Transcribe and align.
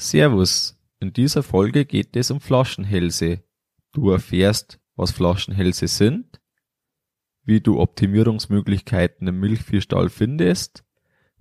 Servus, 0.00 0.80
in 1.00 1.12
dieser 1.12 1.42
Folge 1.42 1.84
geht 1.84 2.14
es 2.14 2.30
um 2.30 2.40
Flaschenhälse. 2.40 3.42
Du 3.92 4.10
erfährst, 4.10 4.78
was 4.94 5.10
Flaschenhälse 5.10 5.88
sind, 5.88 6.40
wie 7.42 7.60
du 7.60 7.80
Optimierungsmöglichkeiten 7.80 9.26
im 9.26 9.40
Milchviehstall 9.40 10.08
findest, 10.08 10.84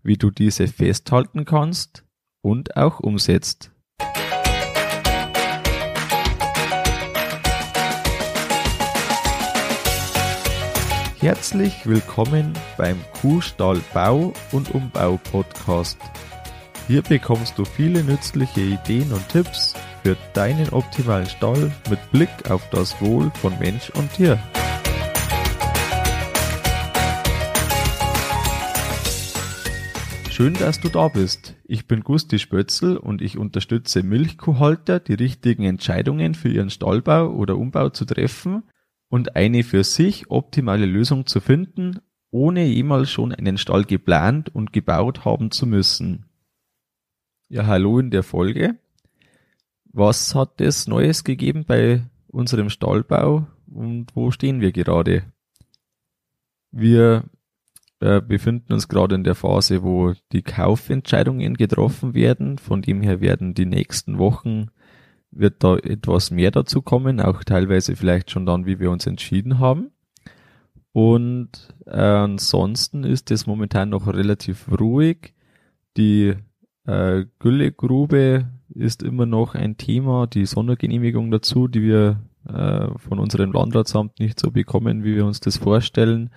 wie 0.01 0.17
du 0.17 0.31
diese 0.31 0.67
festhalten 0.67 1.45
kannst 1.45 2.03
und 2.41 2.75
auch 2.75 2.99
umsetzt. 2.99 3.69
Herzlich 11.19 11.85
willkommen 11.85 12.53
beim 12.75 12.99
Kuhstall 13.21 13.83
Bau 13.93 14.33
und 14.51 14.73
Umbau 14.73 15.17
Podcast. 15.31 15.99
Hier 16.87 17.01
bekommst 17.01 17.57
du 17.57 17.65
viele 17.65 18.01
nützliche 18.01 18.61
Ideen 18.61 19.11
und 19.11 19.27
Tipps 19.27 19.73
für 20.03 20.15
deinen 20.33 20.69
optimalen 20.69 21.25
Stall 21.25 21.69
mit 21.89 21.99
Blick 22.13 22.49
auf 22.49 22.69
das 22.69 23.01
Wohl 23.01 23.29
von 23.41 23.59
Mensch 23.59 23.89
und 23.89 24.09
Tier. 24.13 24.39
Schön, 30.29 30.53
dass 30.53 30.79
du 30.79 30.87
da 30.87 31.09
bist. 31.09 31.55
Ich 31.65 31.87
bin 31.87 32.05
Gusti 32.05 32.39
Spötzl 32.39 32.95
und 32.95 33.21
ich 33.21 33.37
unterstütze 33.37 34.01
Milchkuhhalter, 34.01 35.01
die 35.01 35.15
richtigen 35.15 35.63
Entscheidungen 35.63 36.35
für 36.35 36.47
ihren 36.47 36.69
Stallbau 36.69 37.31
oder 37.33 37.57
Umbau 37.57 37.89
zu 37.89 38.05
treffen 38.05 38.63
und 39.09 39.35
eine 39.35 39.63
für 39.63 39.83
sich 39.83 40.31
optimale 40.31 40.85
Lösung 40.85 41.25
zu 41.25 41.41
finden, 41.41 41.99
ohne 42.31 42.63
jemals 42.63 43.11
schon 43.11 43.33
einen 43.33 43.57
Stall 43.57 43.83
geplant 43.83 44.55
und 44.55 44.71
gebaut 44.71 45.25
haben 45.25 45.51
zu 45.51 45.67
müssen. 45.67 46.26
Ja, 47.49 47.65
hallo 47.65 47.97
in 47.99 48.11
der 48.11 48.23
Folge. 48.23 48.75
Was 49.85 50.35
hat 50.35 50.59
es 50.59 50.85
Neues 50.85 51.23
gegeben 51.23 51.63
bei 51.65 52.03
unserem 52.27 52.69
Stallbau 52.69 53.47
und 53.67 54.13
wo 54.15 54.31
stehen 54.31 54.59
wir 54.59 54.73
gerade? 54.73 55.23
Wir 56.71 57.23
äh, 58.01 58.19
befinden 58.19 58.73
uns 58.73 58.89
gerade 58.89 59.15
in 59.15 59.23
der 59.23 59.33
Phase, 59.33 59.81
wo 59.81 60.13
die 60.33 60.41
Kaufentscheidungen 60.41 61.53
getroffen 61.53 62.13
werden. 62.13 62.57
Von 62.57 62.81
dem 62.81 63.01
her 63.01 63.21
werden 63.21 63.53
die 63.53 63.65
nächsten 63.65 64.17
Wochen 64.17 64.67
wird 65.31 65.63
da 65.63 65.77
etwas 65.77 66.31
mehr 66.31 66.51
dazu 66.51 66.81
kommen, 66.81 67.21
auch 67.21 67.45
teilweise 67.45 67.95
vielleicht 67.95 68.29
schon 68.29 68.45
dann, 68.45 68.65
wie 68.65 68.81
wir 68.81 68.91
uns 68.91 69.07
entschieden 69.07 69.59
haben. 69.59 69.91
Und 70.91 71.73
äh, 71.85 71.95
ansonsten 71.95 73.05
ist 73.05 73.31
es 73.31 73.47
momentan 73.47 73.87
noch 73.87 74.05
relativ 74.07 74.67
ruhig. 74.69 75.33
Die 75.95 76.35
äh, 76.87 77.25
Güllegrube 77.39 78.47
ist 78.69 79.03
immer 79.03 79.25
noch 79.25 79.55
ein 79.55 79.77
Thema, 79.77 80.25
die 80.27 80.45
Sondergenehmigung 80.45 81.29
dazu, 81.31 81.67
die 81.67 81.83
wir 81.83 82.21
äh, 82.47 82.87
von 82.97 83.19
unserem 83.19 83.51
Landratsamt 83.51 84.19
nicht 84.19 84.39
so 84.39 84.51
bekommen, 84.51 85.03
wie 85.03 85.15
wir 85.15 85.25
uns 85.25 85.39
das 85.39 85.57
vorstellen. 85.57 86.31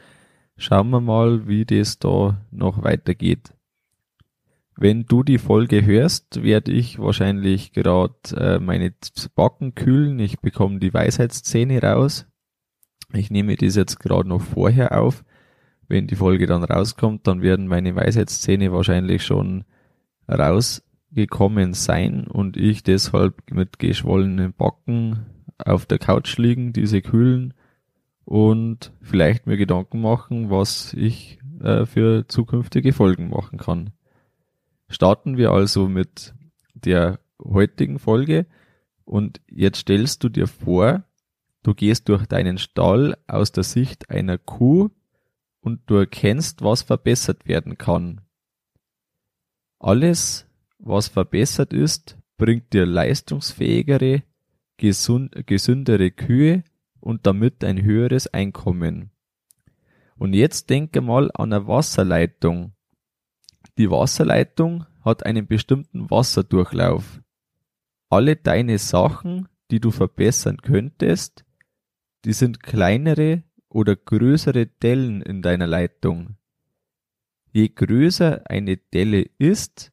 Schauen 0.57 0.91
wir 0.91 1.01
mal, 1.01 1.49
wie 1.49 1.65
das 1.65 1.99
da 1.99 2.41
noch 2.51 2.83
weitergeht. 2.83 3.55
Wenn 4.77 5.05
du 5.05 5.23
die 5.23 5.39
Folge 5.39 5.85
hörst, 5.85 6.43
werde 6.43 6.73
ich 6.73 6.99
wahrscheinlich 6.99 7.73
gerade 7.73 8.15
äh, 8.37 8.59
meine 8.59 8.93
Backen 9.35 9.75
kühlen. 9.75 10.19
Ich 10.19 10.41
bekomme 10.41 10.79
die 10.79 10.93
Weisheitszähne 10.93 11.83
raus. 11.83 12.27
Ich 13.13 13.31
nehme 13.31 13.57
das 13.57 13.77
jetzt 13.77 14.01
gerade 14.01 14.29
noch 14.29 14.41
vorher 14.41 15.01
auf. 15.01 15.25
Wenn 15.89 16.07
die 16.07 16.17
Folge 16.17 16.47
dann 16.47 16.65
rauskommt, 16.65 17.27
dann 17.27 17.43
werden 17.43 17.67
meine 17.67 17.95
Weisheitszähne 17.95 18.73
wahrscheinlich 18.73 19.25
schon 19.25 19.65
rausgekommen 20.31 21.75
sein 21.75 22.27
und 22.27 22.57
ich 22.57 22.83
deshalb 22.83 23.51
mit 23.51 23.79
geschwollenen 23.79 24.53
Backen 24.53 25.27
auf 25.59 25.87
der 25.87 25.99
Couch 25.99 26.37
liegen, 26.39 26.73
diese 26.73 27.03
kühlen 27.03 27.55
und 28.25 28.93
vielleicht 29.03 29.47
mir 29.47 29.57
Gedanken 29.57 30.01
machen, 30.01 30.51
was 30.51 30.95
ich 30.95 31.39
äh, 31.61 31.85
für 31.85 32.27
zukünftige 32.29 32.93
Folgen 32.93 33.29
machen 33.29 33.59
kann. 33.59 33.91
Starten 34.89 35.37
wir 35.37 35.51
also 35.53 35.89
mit 35.89 36.35
der 36.75 37.21
heutigen 37.43 37.99
Folge 37.99 38.47
und 39.05 39.41
jetzt 39.49 39.79
stellst 39.79 40.23
du 40.25 40.29
dir 40.29 40.47
vor, 40.47 41.05
du 41.63 41.75
gehst 41.75 42.09
durch 42.09 42.27
deinen 42.27 42.59
Stall 42.59 43.17
aus 43.27 43.53
der 43.53 43.65
Sicht 43.65 44.11
einer 44.11 44.39
Kuh 44.39 44.91
und 45.61 45.81
du 45.87 45.97
erkennst, 45.97 46.63
was 46.63 46.83
verbessert 46.83 47.47
werden 47.47 47.77
kann. 47.77 48.23
Alles, 49.81 50.47
was 50.79 51.09
verbessert 51.09 51.73
ist, 51.73 52.19
bringt 52.37 52.75
dir 52.75 52.85
leistungsfähigere, 52.85 54.23
gesund, 54.77 55.35
gesündere 55.47 56.11
Kühe 56.11 56.65
und 57.01 57.27
damit 57.27 57.65
ein 57.65 57.83
höheres 57.83 58.27
Einkommen. 58.27 59.11
Und 60.17 60.35
jetzt 60.35 60.69
denke 60.69 61.01
mal 61.01 61.31
an 61.33 61.55
eine 61.55 61.67
Wasserleitung. 61.67 62.73
Die 63.79 63.91
Wasserleitung 63.91 64.85
hat 65.03 65.25
einen 65.25 65.47
bestimmten 65.47 66.11
Wasserdurchlauf. 66.11 67.23
Alle 68.11 68.37
deine 68.37 68.77
Sachen, 68.77 69.49
die 69.71 69.81
du 69.81 69.91
verbessern 69.91 70.59
könntest, 70.59 71.47
die 72.27 72.35
sind 72.35 72.63
kleinere 72.63 73.45
oder 73.71 73.97
größere 73.97 74.67
Dellen 74.67 75.23
in 75.23 75.41
deiner 75.41 75.67
Leitung. 75.67 76.37
Je 77.53 77.69
größer 77.69 78.43
eine 78.49 78.77
Delle 78.77 79.29
ist, 79.39 79.93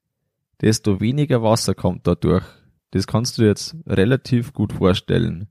desto 0.62 1.00
weniger 1.00 1.42
Wasser 1.42 1.74
kommt 1.74 2.06
dadurch. 2.06 2.46
Das 2.92 3.08
kannst 3.08 3.38
du 3.38 3.44
jetzt 3.44 3.76
relativ 3.86 4.54
gut 4.54 4.74
vorstellen. 4.74 5.48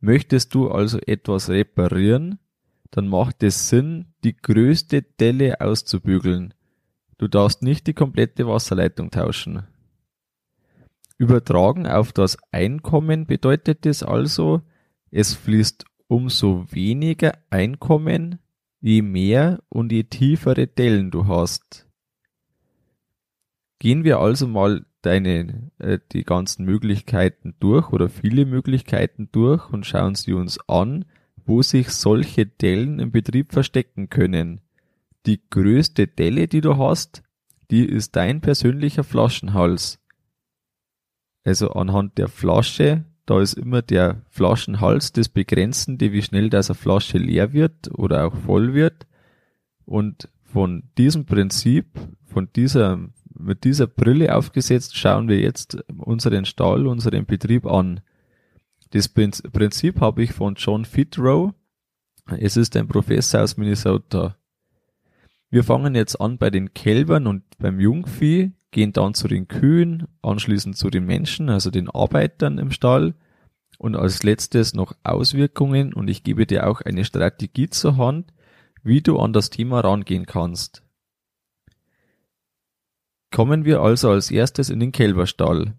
Möchtest 0.00 0.54
du 0.54 0.70
also 0.70 0.98
etwas 1.06 1.50
reparieren, 1.50 2.38
dann 2.90 3.08
macht 3.08 3.42
es 3.42 3.68
Sinn, 3.68 4.14
die 4.24 4.36
größte 4.36 5.02
Delle 5.02 5.60
auszubügeln. 5.60 6.54
Du 7.18 7.28
darfst 7.28 7.62
nicht 7.62 7.86
die 7.86 7.94
komplette 7.94 8.46
Wasserleitung 8.46 9.10
tauschen. 9.10 9.64
Übertragen 11.18 11.86
auf 11.86 12.12
das 12.12 12.38
Einkommen 12.52 13.26
bedeutet 13.26 13.84
es 13.86 14.02
also, 14.02 14.62
es 15.10 15.34
fließt 15.34 15.84
umso 16.06 16.64
weniger 16.70 17.32
Einkommen 17.50 18.38
je 18.80 19.02
mehr 19.02 19.62
und 19.68 19.92
je 19.92 20.04
tiefere 20.04 20.66
Dellen 20.66 21.10
du 21.10 21.26
hast. 21.26 21.86
Gehen 23.78 24.04
wir 24.04 24.18
also 24.18 24.48
mal 24.48 24.86
deine, 25.02 25.70
äh, 25.78 25.98
die 26.12 26.24
ganzen 26.24 26.64
Möglichkeiten 26.64 27.54
durch 27.60 27.92
oder 27.92 28.08
viele 28.08 28.44
Möglichkeiten 28.44 29.28
durch 29.30 29.70
und 29.70 29.86
schauen 29.86 30.14
sie 30.14 30.32
uns 30.32 30.58
an, 30.68 31.04
wo 31.44 31.62
sich 31.62 31.90
solche 31.90 32.46
Dellen 32.46 32.98
im 32.98 33.10
Betrieb 33.10 33.52
verstecken 33.52 34.10
können. 34.10 34.60
Die 35.26 35.40
größte 35.48 36.06
Delle, 36.06 36.48
die 36.48 36.60
du 36.60 36.76
hast, 36.76 37.22
die 37.70 37.84
ist 37.84 38.16
dein 38.16 38.40
persönlicher 38.40 39.04
Flaschenhals. 39.04 40.00
Also 41.44 41.70
anhand 41.70 42.18
der 42.18 42.28
Flasche 42.28 43.04
da 43.28 43.42
ist 43.42 43.54
immer 43.54 43.82
der 43.82 44.22
Flaschenhals 44.30 45.12
das 45.12 45.28
Begrenzende, 45.28 46.12
wie 46.12 46.22
schnell 46.22 46.48
das 46.48 46.70
eine 46.70 46.78
Flasche 46.78 47.18
leer 47.18 47.52
wird 47.52 47.90
oder 47.92 48.26
auch 48.26 48.34
voll 48.34 48.72
wird. 48.72 49.06
Und 49.84 50.30
von 50.44 50.84
diesem 50.96 51.26
Prinzip, 51.26 51.86
von 52.24 52.48
dieser, 52.56 52.98
mit 53.38 53.64
dieser 53.64 53.86
Brille 53.86 54.34
aufgesetzt, 54.34 54.96
schauen 54.96 55.28
wir 55.28 55.40
jetzt 55.40 55.76
unseren 55.98 56.46
Stall, 56.46 56.86
unseren 56.86 57.26
Betrieb 57.26 57.66
an. 57.66 58.00
Das 58.92 59.08
Prinzip 59.08 60.00
habe 60.00 60.22
ich 60.22 60.32
von 60.32 60.54
John 60.54 60.86
Fitrow. 60.86 61.52
Es 62.38 62.56
ist 62.56 62.76
ein 62.76 62.88
Professor 62.88 63.42
aus 63.42 63.58
Minnesota. 63.58 64.36
Wir 65.50 65.64
fangen 65.64 65.94
jetzt 65.94 66.18
an 66.18 66.38
bei 66.38 66.48
den 66.48 66.72
Kälbern 66.72 67.26
und 67.26 67.42
beim 67.58 67.78
Jungvieh 67.78 68.52
gehen 68.70 68.92
dann 68.92 69.14
zu 69.14 69.28
den 69.28 69.48
Kühen, 69.48 70.08
anschließend 70.22 70.76
zu 70.76 70.90
den 70.90 71.04
Menschen, 71.04 71.48
also 71.48 71.70
den 71.70 71.88
Arbeitern 71.88 72.58
im 72.58 72.70
Stall 72.70 73.14
und 73.78 73.96
als 73.96 74.22
letztes 74.22 74.74
noch 74.74 74.94
Auswirkungen 75.04 75.94
und 75.94 76.08
ich 76.08 76.22
gebe 76.22 76.46
dir 76.46 76.68
auch 76.68 76.80
eine 76.80 77.04
Strategie 77.04 77.70
zur 77.70 77.96
Hand, 77.96 78.32
wie 78.82 79.00
du 79.00 79.18
an 79.18 79.32
das 79.32 79.50
Thema 79.50 79.80
rangehen 79.80 80.26
kannst. 80.26 80.82
Kommen 83.30 83.64
wir 83.64 83.80
also 83.80 84.10
als 84.10 84.30
erstes 84.30 84.70
in 84.70 84.80
den 84.80 84.92
Kälberstall. 84.92 85.74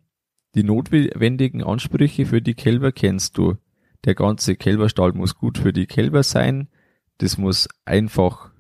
Die 0.56 0.64
notwendigen 0.64 1.64
Ansprüche 1.64 2.26
für 2.26 2.42
die 2.42 2.54
Kälber 2.54 2.92
kennst 2.92 3.38
du. 3.38 3.58
Der 4.06 4.16
ganze 4.16 4.56
Kälberstall 4.56 5.14
muss 5.14 5.36
gut 5.36 5.58
für 5.58 5.74
die 5.74 5.88
Kälber 5.88 6.24
sein. 6.24 6.70
Das 7.18 7.38
muss 7.38 7.68
einfach 7.86 8.52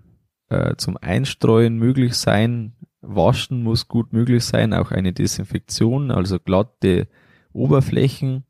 äh, 0.49 0.75
zum 0.75 0.97
Einstreuen 0.97 1.77
möglich 1.77 2.15
sein. 2.15 2.75
Waschen 3.01 3.63
muss 3.63 3.87
gut 3.87 4.13
möglich 4.13 4.43
sein, 4.43 4.73
auch 4.73 4.91
eine 4.91 5.13
Desinfektion, 5.13 6.11
also 6.11 6.39
glatte 6.39 7.07
Oberflächen. 7.53 8.43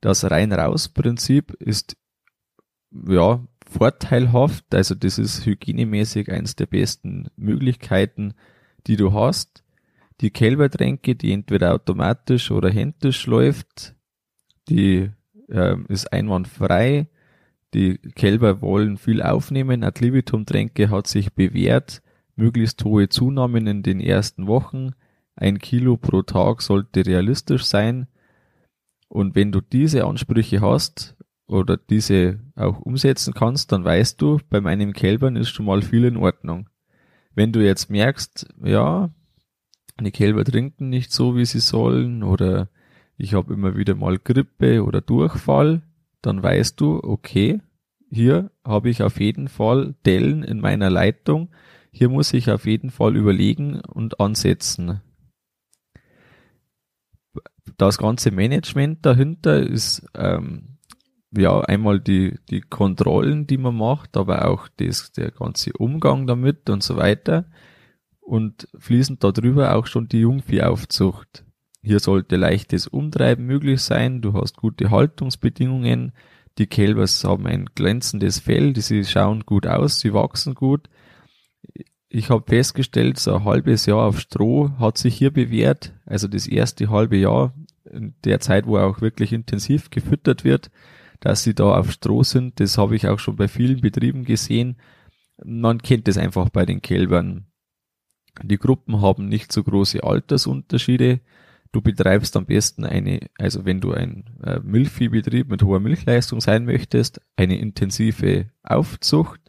Das 0.00 0.30
Rein-Raus-Prinzip 0.30 1.52
ist 1.54 1.96
ja 2.90 3.44
vorteilhaft, 3.68 4.74
also 4.74 4.94
das 4.94 5.18
ist 5.18 5.46
hygienemäßig 5.46 6.30
eins 6.30 6.56
der 6.56 6.66
besten 6.66 7.28
Möglichkeiten, 7.36 8.34
die 8.86 8.96
du 8.96 9.12
hast. 9.12 9.62
Die 10.20 10.30
Kälbertränke, 10.30 11.14
die 11.14 11.32
entweder 11.32 11.74
automatisch 11.74 12.50
oder 12.50 12.70
händisch 12.70 13.26
läuft, 13.26 13.94
die 14.68 15.10
äh, 15.48 15.76
ist 15.88 16.12
einwandfrei. 16.12 17.08
Die 17.72 17.98
Kälber 17.98 18.60
wollen 18.60 18.98
viel 18.98 19.22
aufnehmen. 19.22 19.84
Ad 19.84 20.04
libitum 20.04 20.44
Tränke 20.44 20.90
hat 20.90 21.06
sich 21.06 21.32
bewährt. 21.32 22.02
Möglichst 22.40 22.84
hohe 22.84 23.08
Zunahmen 23.10 23.66
in 23.66 23.82
den 23.82 24.00
ersten 24.00 24.46
Wochen. 24.46 24.92
Ein 25.36 25.58
Kilo 25.58 25.96
pro 25.96 26.22
Tag 26.22 26.62
sollte 26.62 27.04
realistisch 27.04 27.64
sein. 27.64 28.08
Und 29.08 29.34
wenn 29.34 29.52
du 29.52 29.60
diese 29.60 30.06
Ansprüche 30.06 30.60
hast 30.60 31.16
oder 31.46 31.76
diese 31.76 32.40
auch 32.56 32.80
umsetzen 32.80 33.34
kannst, 33.34 33.72
dann 33.72 33.84
weißt 33.84 34.20
du, 34.22 34.38
bei 34.48 34.60
meinen 34.60 34.92
Kälbern 34.94 35.36
ist 35.36 35.50
schon 35.50 35.66
mal 35.66 35.82
viel 35.82 36.04
in 36.04 36.16
Ordnung. 36.16 36.68
Wenn 37.34 37.52
du 37.52 37.64
jetzt 37.64 37.90
merkst, 37.90 38.48
ja, 38.64 39.10
die 40.00 40.10
Kälber 40.10 40.44
trinken 40.44 40.88
nicht 40.88 41.12
so, 41.12 41.36
wie 41.36 41.44
sie 41.44 41.60
sollen 41.60 42.22
oder 42.22 42.70
ich 43.18 43.34
habe 43.34 43.52
immer 43.52 43.76
wieder 43.76 43.94
mal 43.94 44.18
Grippe 44.18 44.82
oder 44.82 45.02
Durchfall, 45.02 45.82
dann 46.22 46.42
weißt 46.42 46.80
du, 46.80 47.00
okay, 47.02 47.60
hier 48.08 48.50
habe 48.64 48.88
ich 48.88 49.02
auf 49.02 49.20
jeden 49.20 49.48
Fall 49.48 49.94
Dellen 50.06 50.42
in 50.42 50.60
meiner 50.60 50.88
Leitung, 50.88 51.50
hier 51.92 52.08
muss 52.08 52.32
ich 52.32 52.50
auf 52.50 52.66
jeden 52.66 52.90
Fall 52.90 53.16
überlegen 53.16 53.80
und 53.80 54.20
ansetzen. 54.20 55.00
Das 57.76 57.98
ganze 57.98 58.30
Management 58.30 59.04
dahinter 59.06 59.60
ist 59.60 60.06
ähm, 60.14 60.78
ja 61.36 61.60
einmal 61.60 62.00
die, 62.00 62.38
die 62.48 62.60
Kontrollen, 62.60 63.46
die 63.46 63.58
man 63.58 63.76
macht, 63.76 64.16
aber 64.16 64.48
auch 64.48 64.68
das, 64.76 65.12
der 65.12 65.30
ganze 65.30 65.72
Umgang 65.72 66.26
damit 66.26 66.68
und 66.70 66.82
so 66.82 66.96
weiter. 66.96 67.46
Und 68.20 68.68
fließend 68.78 69.24
darüber 69.24 69.74
auch 69.74 69.86
schon 69.86 70.08
die 70.08 70.20
Jungviehaufzucht. 70.20 71.44
Hier 71.82 71.98
sollte 71.98 72.36
leichtes 72.36 72.86
Umtreiben 72.86 73.46
möglich 73.46 73.80
sein. 73.80 74.20
Du 74.20 74.34
hast 74.34 74.56
gute 74.56 74.90
Haltungsbedingungen. 74.90 76.12
Die 76.58 76.66
Kälber 76.66 77.06
haben 77.06 77.46
ein 77.46 77.66
glänzendes 77.74 78.38
Fell, 78.38 78.76
sie 78.76 79.04
schauen 79.04 79.46
gut 79.46 79.66
aus, 79.66 80.00
sie 80.00 80.12
wachsen 80.12 80.54
gut. 80.54 80.88
Ich 82.08 82.28
habe 82.30 82.44
festgestellt, 82.46 83.18
so 83.18 83.34
ein 83.34 83.44
halbes 83.44 83.86
Jahr 83.86 84.06
auf 84.06 84.18
Stroh 84.18 84.70
hat 84.78 84.98
sich 84.98 85.16
hier 85.16 85.30
bewährt. 85.30 85.94
Also 86.06 86.26
das 86.26 86.46
erste 86.46 86.90
halbe 86.90 87.16
Jahr, 87.16 87.54
in 87.84 88.14
der 88.24 88.40
Zeit, 88.40 88.66
wo 88.66 88.78
auch 88.78 89.00
wirklich 89.00 89.32
intensiv 89.32 89.90
gefüttert 89.90 90.44
wird, 90.44 90.70
dass 91.20 91.42
sie 91.42 91.54
da 91.54 91.78
auf 91.78 91.92
Stroh 91.92 92.22
sind, 92.22 92.60
das 92.60 92.78
habe 92.78 92.96
ich 92.96 93.06
auch 93.06 93.18
schon 93.18 93.36
bei 93.36 93.48
vielen 93.48 93.80
Betrieben 93.80 94.24
gesehen. 94.24 94.76
Man 95.44 95.80
kennt 95.82 96.08
es 96.08 96.18
einfach 96.18 96.48
bei 96.48 96.66
den 96.66 96.82
Kälbern. 96.82 97.46
Die 98.42 98.58
Gruppen 98.58 99.00
haben 99.00 99.28
nicht 99.28 99.52
so 99.52 99.62
große 99.62 100.02
Altersunterschiede. 100.02 101.20
Du 101.72 101.80
betreibst 101.80 102.36
am 102.36 102.46
besten 102.46 102.84
eine, 102.84 103.20
also 103.38 103.64
wenn 103.64 103.80
du 103.80 103.92
ein 103.92 104.24
äh, 104.42 104.58
Milchviehbetrieb 104.60 105.48
mit 105.48 105.62
hoher 105.62 105.80
Milchleistung 105.80 106.40
sein 106.40 106.64
möchtest, 106.64 107.20
eine 107.36 107.58
intensive 107.58 108.50
Aufzucht 108.62 109.40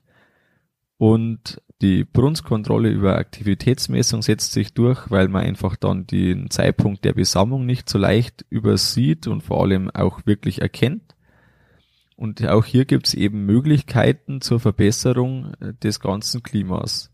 und 0.98 1.62
die 1.81 2.04
Brunstkontrolle 2.04 2.89
über 2.89 3.18
Aktivitätsmessung 3.18 4.22
setzt 4.22 4.54
sich 4.54 4.74
durch, 4.74 5.10
weil 5.10 5.28
man 5.28 5.44
einfach 5.44 5.75
dann 5.75 6.06
den 6.06 6.50
Zeitpunkt 6.50 7.04
der 7.04 7.13
Besammlung 7.13 7.66
nicht 7.66 7.89
so 7.89 7.98
leicht 7.98 8.45
übersieht 8.50 9.28
und 9.28 9.42
vor 9.42 9.63
allem 9.63 9.89
auch 9.89 10.25
wirklich 10.25 10.62
erkennt. 10.62 11.16
Und 12.16 12.48
auch 12.48 12.66
hier 12.66 12.86
gibt 12.86 13.07
es 13.07 13.13
eben 13.16 13.48
Möglichkeiten 13.48 14.42
zur 14.42 14.60
Verbesserung 14.60 15.56
äh, 15.60 15.74
des 15.74 16.00
ganzen 16.00 16.44
Klimas. 16.44 17.12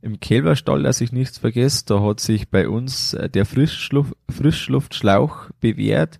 Im 0.00 0.20
Kälberstall, 0.20 0.82
dass 0.82 1.02
ich 1.02 1.12
nichts 1.12 1.36
vergesse, 1.36 1.84
da 1.84 2.00
hat 2.00 2.20
sich 2.20 2.48
bei 2.48 2.66
uns 2.66 3.12
äh, 3.12 3.28
der 3.28 3.44
Frischluft, 3.44 4.14
Frischluftschlauch 4.30 5.50
bewährt. 5.60 6.18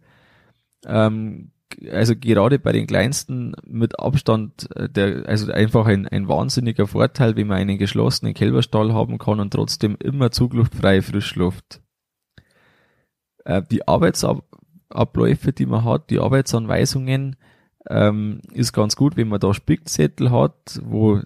Ähm, 0.85 1.53
also 1.91 2.15
gerade 2.17 2.59
bei 2.59 2.73
den 2.73 2.87
kleinsten 2.87 3.55
mit 3.67 3.99
Abstand, 3.99 4.69
äh, 4.77 4.89
der, 4.89 5.29
also 5.29 5.53
einfach 5.53 5.87
ein, 5.87 6.07
ein 6.07 6.29
wahnsinniger 6.29 6.87
Vorteil, 6.87 7.37
wenn 7.37 7.47
man 7.47 7.59
einen 7.59 7.79
geschlossenen 7.79 8.35
Kälberstall 8.35 8.93
haben 8.93 9.19
kann 9.19 9.41
und 9.41 9.53
trotzdem 9.53 9.97
immer 10.03 10.31
zugluftfreie 10.31 11.03
Frischluft. 11.03 11.81
Äh, 13.45 13.63
die 13.71 13.87
Arbeitsabläufe, 13.87 15.53
die 15.53 15.67
man 15.67 15.85
hat, 15.85 16.11
die 16.11 16.21
Arbeitsanweisungen, 16.21 17.37
ähm, 17.89 18.41
ist 18.53 18.73
ganz 18.73 18.97
gut, 18.97 19.17
wenn 19.17 19.29
man 19.29 19.41
da 19.41 19.55
Spickzettel 19.55 20.31
hat, 20.31 20.81
wo 20.85 21.21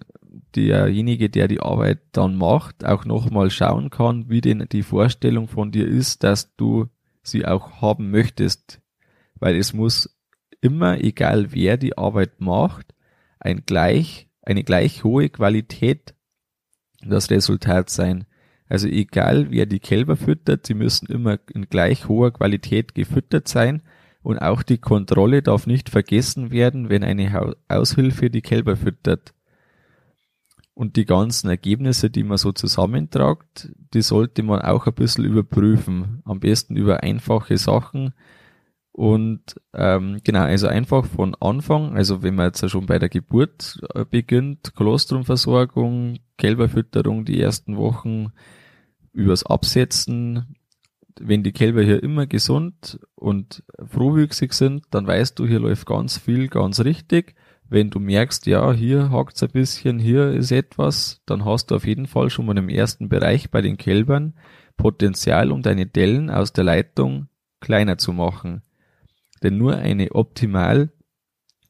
derjenige, 0.55 1.29
der 1.29 1.47
die 1.47 1.59
Arbeit 1.59 1.99
dann 2.13 2.35
macht, 2.35 2.85
auch 2.85 3.05
nochmal 3.05 3.49
schauen 3.49 3.89
kann, 3.89 4.29
wie 4.29 4.41
denn 4.41 4.65
die 4.71 4.83
Vorstellung 4.83 5.47
von 5.47 5.71
dir 5.71 5.87
ist, 5.87 6.23
dass 6.23 6.55
du 6.55 6.87
sie 7.23 7.45
auch 7.45 7.81
haben 7.81 8.11
möchtest. 8.11 8.81
Weil 9.37 9.57
es 9.57 9.73
muss 9.73 10.14
immer, 10.65 11.03
egal 11.03 11.53
wer 11.53 11.77
die 11.77 11.97
Arbeit 11.97 12.41
macht, 12.41 12.93
ein 13.39 13.63
gleich, 13.65 14.27
eine 14.41 14.63
gleich 14.63 15.03
hohe 15.03 15.29
Qualität 15.29 16.15
das 17.01 17.29
Resultat 17.29 17.89
sein. 17.89 18.25
Also 18.67 18.87
egal 18.87 19.51
wer 19.51 19.67
die 19.67 19.79
Kälber 19.79 20.15
füttert, 20.15 20.65
sie 20.65 20.73
müssen 20.73 21.05
immer 21.05 21.37
in 21.53 21.69
gleich 21.69 22.07
hoher 22.07 22.33
Qualität 22.33 22.95
gefüttert 22.95 23.47
sein 23.47 23.83
und 24.23 24.39
auch 24.39 24.63
die 24.63 24.79
Kontrolle 24.79 25.43
darf 25.43 25.67
nicht 25.67 25.89
vergessen 25.89 26.49
werden, 26.49 26.89
wenn 26.89 27.03
eine 27.03 27.55
Aushilfe 27.67 28.31
die 28.31 28.41
Kälber 28.41 28.75
füttert 28.75 29.35
und 30.75 30.97
die 30.97 31.05
ganzen 31.05 31.49
Ergebnisse, 31.49 32.09
die 32.09 32.23
man 32.23 32.37
so 32.37 32.51
zusammentragt, 32.51 33.71
die 33.93 34.01
sollte 34.01 34.43
man 34.43 34.61
auch 34.61 34.85
ein 34.87 34.93
bisschen 34.93 35.23
überprüfen. 35.25 36.21
Am 36.25 36.39
besten 36.41 36.75
über 36.75 37.01
einfache 37.01 37.57
Sachen. 37.57 38.13
Und 38.95 39.55
ähm, 39.73 40.21
genau, 40.23 40.43
also 40.43 40.67
einfach 40.67 41.05
von 41.05 41.35
Anfang, 41.35 41.97
also 41.97 42.23
wenn 42.23 42.35
man 42.35 42.45
jetzt 42.45 42.69
schon 42.69 42.85
bei 42.85 42.97
der 42.97 43.09
Geburt 43.09 43.81
äh, 43.93 44.05
beginnt, 44.05 44.73
Kolostrumversorgung, 44.73 46.19
Kälberfütterung 46.37 47.25
die 47.25 47.41
ersten 47.41 47.75
Wochen, 47.75 48.31
übers 49.11 49.45
Absetzen, 49.45 50.55
wenn 51.19 51.43
die 51.43 51.51
Kälber 51.51 51.81
hier 51.81 52.01
immer 52.03 52.25
gesund 52.25 52.99
und 53.15 53.63
frohwüchsig 53.85 54.53
sind, 54.53 54.85
dann 54.91 55.07
weißt 55.07 55.39
du, 55.39 55.45
hier 55.45 55.59
läuft 55.59 55.85
ganz 55.85 56.17
viel 56.17 56.47
ganz 56.47 56.79
richtig 56.81 57.35
wenn 57.67 57.89
du 57.89 57.99
merkst, 57.99 58.45
ja, 58.45 58.71
hier 58.73 59.11
hakt's 59.11 59.41
ein 59.43 59.49
bisschen, 59.49 59.99
hier 59.99 60.31
ist 60.31 60.51
etwas, 60.51 61.21
dann 61.25 61.45
hast 61.45 61.71
du 61.71 61.75
auf 61.75 61.85
jeden 61.85 62.07
Fall 62.07 62.29
schon 62.29 62.45
mal 62.45 62.57
im 62.57 62.69
ersten 62.69 63.09
Bereich 63.09 63.49
bei 63.49 63.61
den 63.61 63.77
Kälbern 63.77 64.35
Potenzial, 64.77 65.51
um 65.51 65.61
deine 65.61 65.85
Dellen 65.85 66.29
aus 66.29 66.53
der 66.53 66.65
Leitung 66.65 67.27
kleiner 67.61 67.97
zu 67.97 68.13
machen. 68.13 68.61
Denn 69.43 69.57
nur 69.57 69.75
eine 69.75 70.11
optimal, 70.13 70.91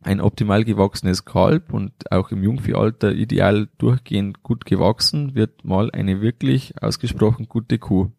ein 0.02 0.22
optimal 0.22 0.64
gewachsenes 0.64 1.26
Kalb 1.26 1.74
und 1.74 2.12
auch 2.12 2.32
im 2.32 2.44
Jungviehalter 2.44 3.14
ideal 3.14 3.68
durchgehend 3.78 4.44
gut 4.44 4.66
gewachsen 4.66 5.36
wird 5.36 5.66
mal 5.66 5.92
eine 5.92 6.22
wirklich 6.22 6.82
ausgesprochen 6.82 7.48
gute 7.48 7.80
Kuh. 7.80 8.12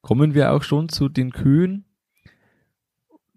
Kommen 0.00 0.34
wir 0.34 0.52
auch 0.52 0.62
schon 0.62 0.88
zu 0.88 1.08
den 1.08 1.32
Kühen, 1.32 1.86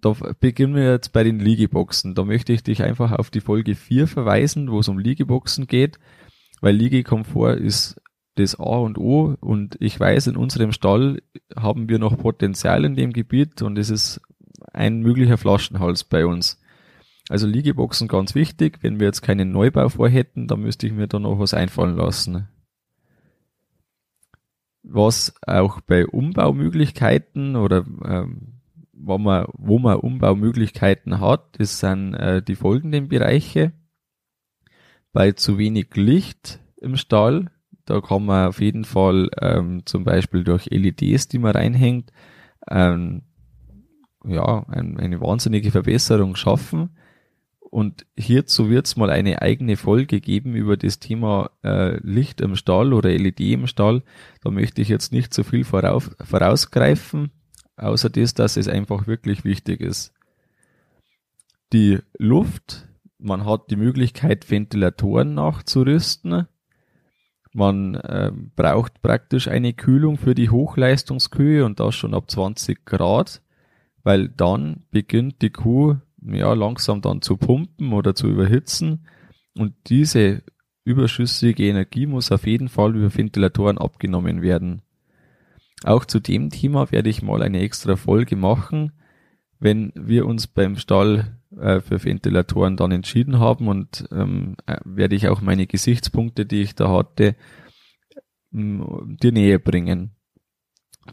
da 0.01 0.15
beginnen 0.39 0.75
wir 0.75 0.91
jetzt 0.91 1.11
bei 1.11 1.23
den 1.23 1.39
Liegeboxen. 1.39 2.15
Da 2.15 2.23
möchte 2.23 2.53
ich 2.53 2.63
dich 2.63 2.83
einfach 2.83 3.11
auf 3.11 3.29
die 3.29 3.41
Folge 3.41 3.75
4 3.75 4.07
verweisen, 4.07 4.71
wo 4.71 4.79
es 4.79 4.87
um 4.87 4.97
Liegeboxen 4.97 5.67
geht, 5.67 5.99
weil 6.61 6.75
Liegekomfort 6.75 7.57
ist 7.57 8.01
das 8.35 8.57
A 8.57 8.77
und 8.77 8.97
O 8.97 9.35
und 9.41 9.75
ich 9.81 9.99
weiß, 9.99 10.27
in 10.27 10.37
unserem 10.37 10.71
Stall 10.71 11.21
haben 11.55 11.89
wir 11.89 11.99
noch 11.99 12.17
Potenzial 12.17 12.85
in 12.85 12.95
dem 12.95 13.11
Gebiet 13.11 13.61
und 13.61 13.77
es 13.77 13.89
ist 13.89 14.21
ein 14.79 15.01
möglicher 15.01 15.37
Flaschenhals 15.37 16.05
bei 16.05 16.25
uns. 16.25 16.59
Also 17.29 17.45
Liegeboxen 17.45 18.07
ganz 18.07 18.33
wichtig. 18.33 18.79
Wenn 18.81 18.99
wir 18.99 19.07
jetzt 19.07 19.21
keinen 19.21 19.51
Neubau 19.51 19.89
vorhätten, 19.89 20.47
dann 20.47 20.61
müsste 20.61 20.87
ich 20.87 20.93
mir 20.93 21.07
da 21.07 21.19
noch 21.19 21.37
was 21.37 21.53
einfallen 21.53 21.95
lassen. 21.95 22.47
Was 24.81 25.35
auch 25.45 25.81
bei 25.81 26.07
Umbaumöglichkeiten 26.07 27.55
oder 27.55 27.85
ähm, 28.05 28.61
wo 28.93 29.17
man, 29.17 29.45
wo 29.53 29.77
man 29.77 29.97
Umbaumöglichkeiten 29.97 31.19
hat, 31.19 31.59
das 31.59 31.79
sind 31.79 32.13
äh, 32.15 32.41
die 32.41 32.55
folgenden 32.55 33.09
Bereiche. 33.09 33.73
Bei 35.11 35.33
zu 35.33 35.57
wenig 35.57 35.95
Licht 35.95 36.59
im 36.77 36.95
Stall, 36.95 37.51
da 37.85 38.01
kann 38.01 38.25
man 38.25 38.47
auf 38.47 38.61
jeden 38.61 38.85
Fall 38.85 39.29
ähm, 39.41 39.85
zum 39.85 40.03
Beispiel 40.03 40.43
durch 40.43 40.67
LEDs, 40.67 41.27
die 41.27 41.39
man 41.39 41.51
reinhängt, 41.51 42.11
ähm, 42.69 43.23
ja, 44.25 44.65
ein, 44.67 44.97
eine 44.97 45.21
wahnsinnige 45.21 45.71
Verbesserung 45.71 46.35
schaffen. 46.35 46.91
Und 47.59 48.07
hierzu 48.17 48.69
wird 48.69 48.87
es 48.87 48.97
mal 48.97 49.11
eine 49.11 49.43
eigene 49.43 49.77
Folge 49.77 50.21
geben 50.21 50.55
über 50.55 50.75
das 50.75 50.99
Thema 50.99 51.51
äh, 51.63 51.97
Licht 51.97 52.41
im 52.41 52.55
Stall 52.55 52.93
oder 52.93 53.09
LED 53.09 53.41
im 53.41 53.67
Stall. 53.67 54.01
Da 54.41 54.49
möchte 54.49 54.81
ich 54.81 54.89
jetzt 54.89 55.11
nicht 55.11 55.33
so 55.33 55.43
viel 55.43 55.63
vorauf, 55.63 56.15
vorausgreifen 56.19 57.31
außer 57.79 58.09
das, 58.09 58.33
dass 58.33 58.57
es 58.57 58.67
einfach 58.67 59.07
wirklich 59.07 59.43
wichtig 59.43 59.81
ist. 59.81 60.13
Die 61.73 61.99
Luft, 62.17 62.87
man 63.17 63.45
hat 63.45 63.69
die 63.69 63.75
Möglichkeit, 63.75 64.49
Ventilatoren 64.49 65.33
nachzurüsten. 65.33 66.47
Man 67.53 67.95
äh, 67.95 68.31
braucht 68.55 69.01
praktisch 69.01 69.47
eine 69.47 69.73
Kühlung 69.73 70.17
für 70.17 70.35
die 70.35 70.49
Hochleistungskühe 70.49 71.65
und 71.65 71.79
das 71.79 71.95
schon 71.95 72.13
ab 72.13 72.29
20 72.29 72.85
Grad, 72.85 73.41
weil 74.09 74.27
dann 74.27 74.85
beginnt 74.89 75.43
die 75.43 75.51
Kuh 75.51 75.97
ja 76.19 76.51
langsam 76.53 76.99
dann 76.99 77.21
zu 77.21 77.37
pumpen 77.37 77.93
oder 77.93 78.15
zu 78.15 78.27
überhitzen 78.27 79.05
und 79.55 79.75
diese 79.85 80.41
überschüssige 80.83 81.67
Energie 81.67 82.07
muss 82.07 82.31
auf 82.31 82.47
jeden 82.47 82.69
Fall 82.69 82.95
über 82.95 83.15
Ventilatoren 83.15 83.77
abgenommen 83.77 84.41
werden. 84.41 84.81
Auch 85.83 86.05
zu 86.05 86.19
dem 86.19 86.49
Thema 86.49 86.91
werde 86.91 87.11
ich 87.11 87.21
mal 87.21 87.43
eine 87.43 87.59
extra 87.59 87.97
Folge 87.97 88.35
machen, 88.35 88.93
wenn 89.59 89.93
wir 89.93 90.25
uns 90.25 90.47
beim 90.47 90.77
Stall 90.77 91.37
äh, 91.55 91.79
für 91.79 92.03
Ventilatoren 92.03 92.77
dann 92.77 92.91
entschieden 92.91 93.37
haben 93.37 93.67
und 93.67 94.09
ähm, 94.11 94.55
äh, 94.65 94.79
werde 94.85 95.15
ich 95.15 95.27
auch 95.27 95.41
meine 95.41 95.67
Gesichtspunkte, 95.67 96.47
die 96.47 96.63
ich 96.63 96.73
da 96.73 96.89
hatte, 96.89 97.35
dir 98.51 99.31
näher 99.31 99.59
bringen. 99.59 100.15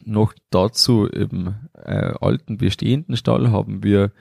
Noch 0.04 0.34
dazu 0.50 1.06
im 1.06 1.54
äh, 1.74 2.12
alten 2.20 2.58
bestehenden 2.58 3.16
Stall 3.16 3.50
haben 3.50 3.82
wir 3.82 4.12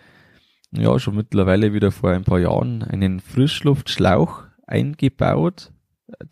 ja 0.71 0.97
schon 0.99 1.15
mittlerweile 1.15 1.73
wieder 1.73 1.91
vor 1.91 2.11
ein 2.11 2.23
paar 2.23 2.39
Jahren 2.39 2.83
einen 2.83 3.19
Frischluftschlauch 3.19 4.43
eingebaut, 4.67 5.71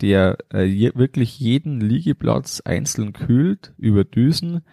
der 0.02 0.38
äh, 0.54 0.64
je, 0.64 0.92
wirklich 0.96 1.40
jeden 1.40 1.80
Liegeplatz 1.80 2.62
einzeln 2.62 3.14
kühlt 3.14 3.74
über 3.78 4.04
Düsen 4.04 4.64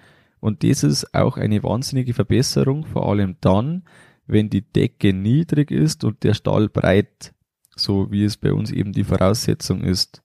und 0.41 0.65
das 0.65 0.83
ist 0.83 1.15
auch 1.15 1.37
eine 1.37 1.63
wahnsinnige 1.63 2.15
Verbesserung, 2.15 2.87
vor 2.87 3.09
allem 3.09 3.37
dann, 3.41 3.85
wenn 4.27 4.49
die 4.49 4.63
Decke 4.63 5.13
niedrig 5.13 5.71
ist 5.71 6.03
und 6.03 6.25
der 6.25 6.35
Stall 6.35 6.69
breit, 6.69 7.35
so 7.77 8.11
wie 8.11 8.25
es 8.25 8.39
bei 8.39 8.53
uns 8.53 8.73
eben 8.73 8.93
die 8.93 9.05
Voraussetzung 9.05 9.83
ist. 9.83 10.23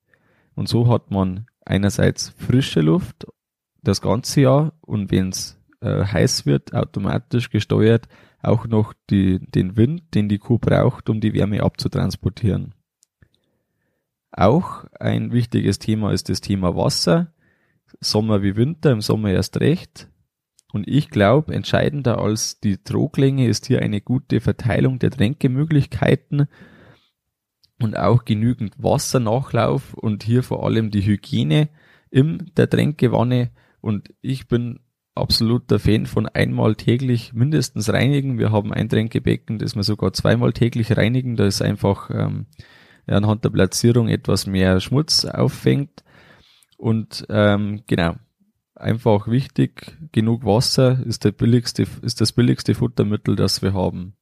Und 0.56 0.70
so 0.70 0.88
hat 0.88 1.12
man 1.12 1.48
einerseits 1.66 2.30
frische 2.30 2.82
Luft 2.82 3.28
das 3.88 4.02
ganze 4.02 4.42
Jahr 4.42 4.74
und 4.82 5.12
wenn 5.12 5.30
es 5.30 5.58
äh, 5.82 6.04
heiß 6.04 6.46
wird, 6.46 6.74
automatisch 6.74 7.50
gesteuert 7.50 8.08
auch 8.46 8.68
noch 8.68 8.94
die, 9.10 9.40
den 9.40 9.76
Wind, 9.76 10.14
den 10.14 10.30
die 10.30 10.38
Kuh 10.38 10.60
braucht, 10.60 11.10
um 11.10 11.20
die 11.20 11.34
Wärme 11.34 11.64
abzutransportieren. 11.64 12.74
Auch 14.32 14.86
ein 15.00 15.32
wichtiges 15.32 15.80
Thema 15.80 16.12
ist 16.12 16.30
das 16.30 16.42
Thema 16.42 16.76
Wasser. 16.76 17.34
Sommer 18.02 18.44
wie 18.44 18.56
Winter, 18.56 18.92
im 18.92 19.02
Sommer 19.02 19.32
erst 19.32 19.60
recht. 19.60 20.10
Und 20.74 20.88
ich 20.88 21.10
glaube, 21.10 21.54
entscheidender 21.54 22.20
als 22.20 22.60
die 22.60 22.78
Troglänge 22.78 23.48
ist 23.48 23.66
hier 23.66 23.82
eine 23.82 24.02
gute 24.02 24.42
Verteilung 24.42 25.00
der 25.00 25.12
Tränkemöglichkeiten 25.12 26.48
und 27.82 27.98
auch 27.98 28.26
genügend 28.26 28.74
Wassernachlauf 28.78 29.94
und 29.94 30.24
hier 30.24 30.44
vor 30.44 30.66
allem 30.66 30.92
die 30.92 31.06
Hygiene 31.06 31.70
in 32.12 32.52
der 32.58 32.70
Tränkewanne. 32.70 33.52
Und 33.86 34.16
ich 34.22 34.48
bin 34.48 34.80
absoluter 35.14 35.78
Fan 35.78 36.08
von 36.08 36.26
einmal 36.26 36.74
täglich 36.74 37.34
mindestens 37.34 37.94
reinigen. 37.94 38.40
Wir 38.40 38.52
haben 38.52 38.74
ein 38.74 38.90
Tränkebecken, 38.90 39.60
das 39.60 39.76
wir 39.76 39.84
sogar 39.84 40.12
zweimal 40.12 40.54
täglich 40.54 40.98
reinigen. 40.98 41.36
Da 41.36 41.46
ist 41.46 41.62
einfach 41.62 42.10
ähm, 42.10 42.48
anhand 43.06 43.44
der 43.44 43.52
Platzierung 43.52 44.08
etwas 44.08 44.48
mehr 44.48 44.80
Schmutz 44.80 45.24
auffängt. 45.26 46.04
Und 46.78 47.28
ähm, 47.30 47.84
genau, 47.86 48.16
einfach 48.74 49.28
wichtig, 49.28 49.96
genug 50.12 50.46
Wasser 50.46 51.06
ist 51.06 51.24
der 51.24 51.34
billigste, 51.34 51.86
ist 52.02 52.22
das 52.22 52.32
billigste 52.32 52.74
Futtermittel, 52.74 53.36
das 53.36 53.62
wir 53.62 53.76
haben. 53.76 54.16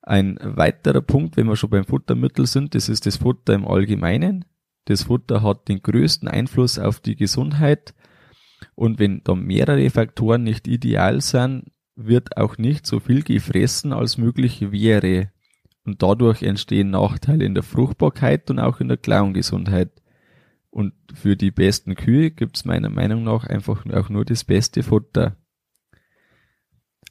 Ein 0.00 0.38
weiterer 0.40 1.02
Punkt, 1.02 1.36
wenn 1.36 1.46
wir 1.46 1.56
schon 1.56 1.68
beim 1.68 1.84
Futtermittel 1.84 2.46
sind, 2.46 2.74
das 2.74 2.88
ist 2.88 3.04
das 3.04 3.18
Futter 3.18 3.52
im 3.52 3.68
Allgemeinen. 3.68 4.46
Das 4.86 5.02
Futter 5.02 5.42
hat 5.42 5.68
den 5.68 5.82
größten 5.82 6.26
Einfluss 6.26 6.78
auf 6.78 7.00
die 7.00 7.16
Gesundheit 7.16 7.92
und 8.74 8.98
wenn 8.98 9.22
da 9.24 9.34
mehrere 9.34 9.90
Faktoren 9.90 10.42
nicht 10.42 10.66
ideal 10.66 11.20
sind, 11.20 11.64
wird 11.94 12.36
auch 12.36 12.58
nicht 12.58 12.86
so 12.86 13.00
viel 13.00 13.22
gefressen, 13.22 13.92
als 13.92 14.18
möglich 14.18 14.70
wäre. 14.70 15.30
Und 15.84 16.02
dadurch 16.02 16.42
entstehen 16.42 16.90
Nachteile 16.90 17.44
in 17.44 17.54
der 17.54 17.62
Fruchtbarkeit 17.62 18.50
und 18.50 18.58
auch 18.58 18.80
in 18.80 18.88
der 18.88 18.96
Klauengesundheit. 18.96 20.02
Und 20.70 20.92
für 21.14 21.36
die 21.36 21.50
besten 21.50 21.94
Kühe 21.94 22.30
gibt 22.30 22.56
es 22.56 22.64
meiner 22.64 22.90
Meinung 22.90 23.24
nach 23.24 23.44
einfach 23.44 23.86
auch 23.86 24.08
nur 24.10 24.24
das 24.24 24.44
beste 24.44 24.82
Futter. 24.82 25.36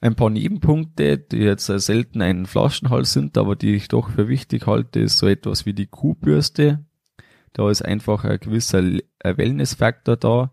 Ein 0.01 0.15
paar 0.15 0.29
Nebenpunkte, 0.29 1.17
die 1.17 1.37
jetzt 1.37 1.65
selten 1.65 2.21
ein 2.21 2.45
Flaschenhals 2.45 3.13
sind, 3.13 3.37
aber 3.37 3.55
die 3.55 3.73
ich 3.73 3.87
doch 3.87 4.09
für 4.09 4.27
wichtig 4.27 4.67
halte, 4.67 4.99
ist 4.99 5.17
so 5.17 5.27
etwas 5.27 5.65
wie 5.65 5.73
die 5.73 5.87
Kuhbürste. 5.87 6.85
Da 7.53 7.71
ist 7.71 7.83
einfach 7.83 8.23
ein 8.25 8.39
gewisser 8.39 8.83
Wellnessfaktor 9.23 10.17
da. 10.17 10.51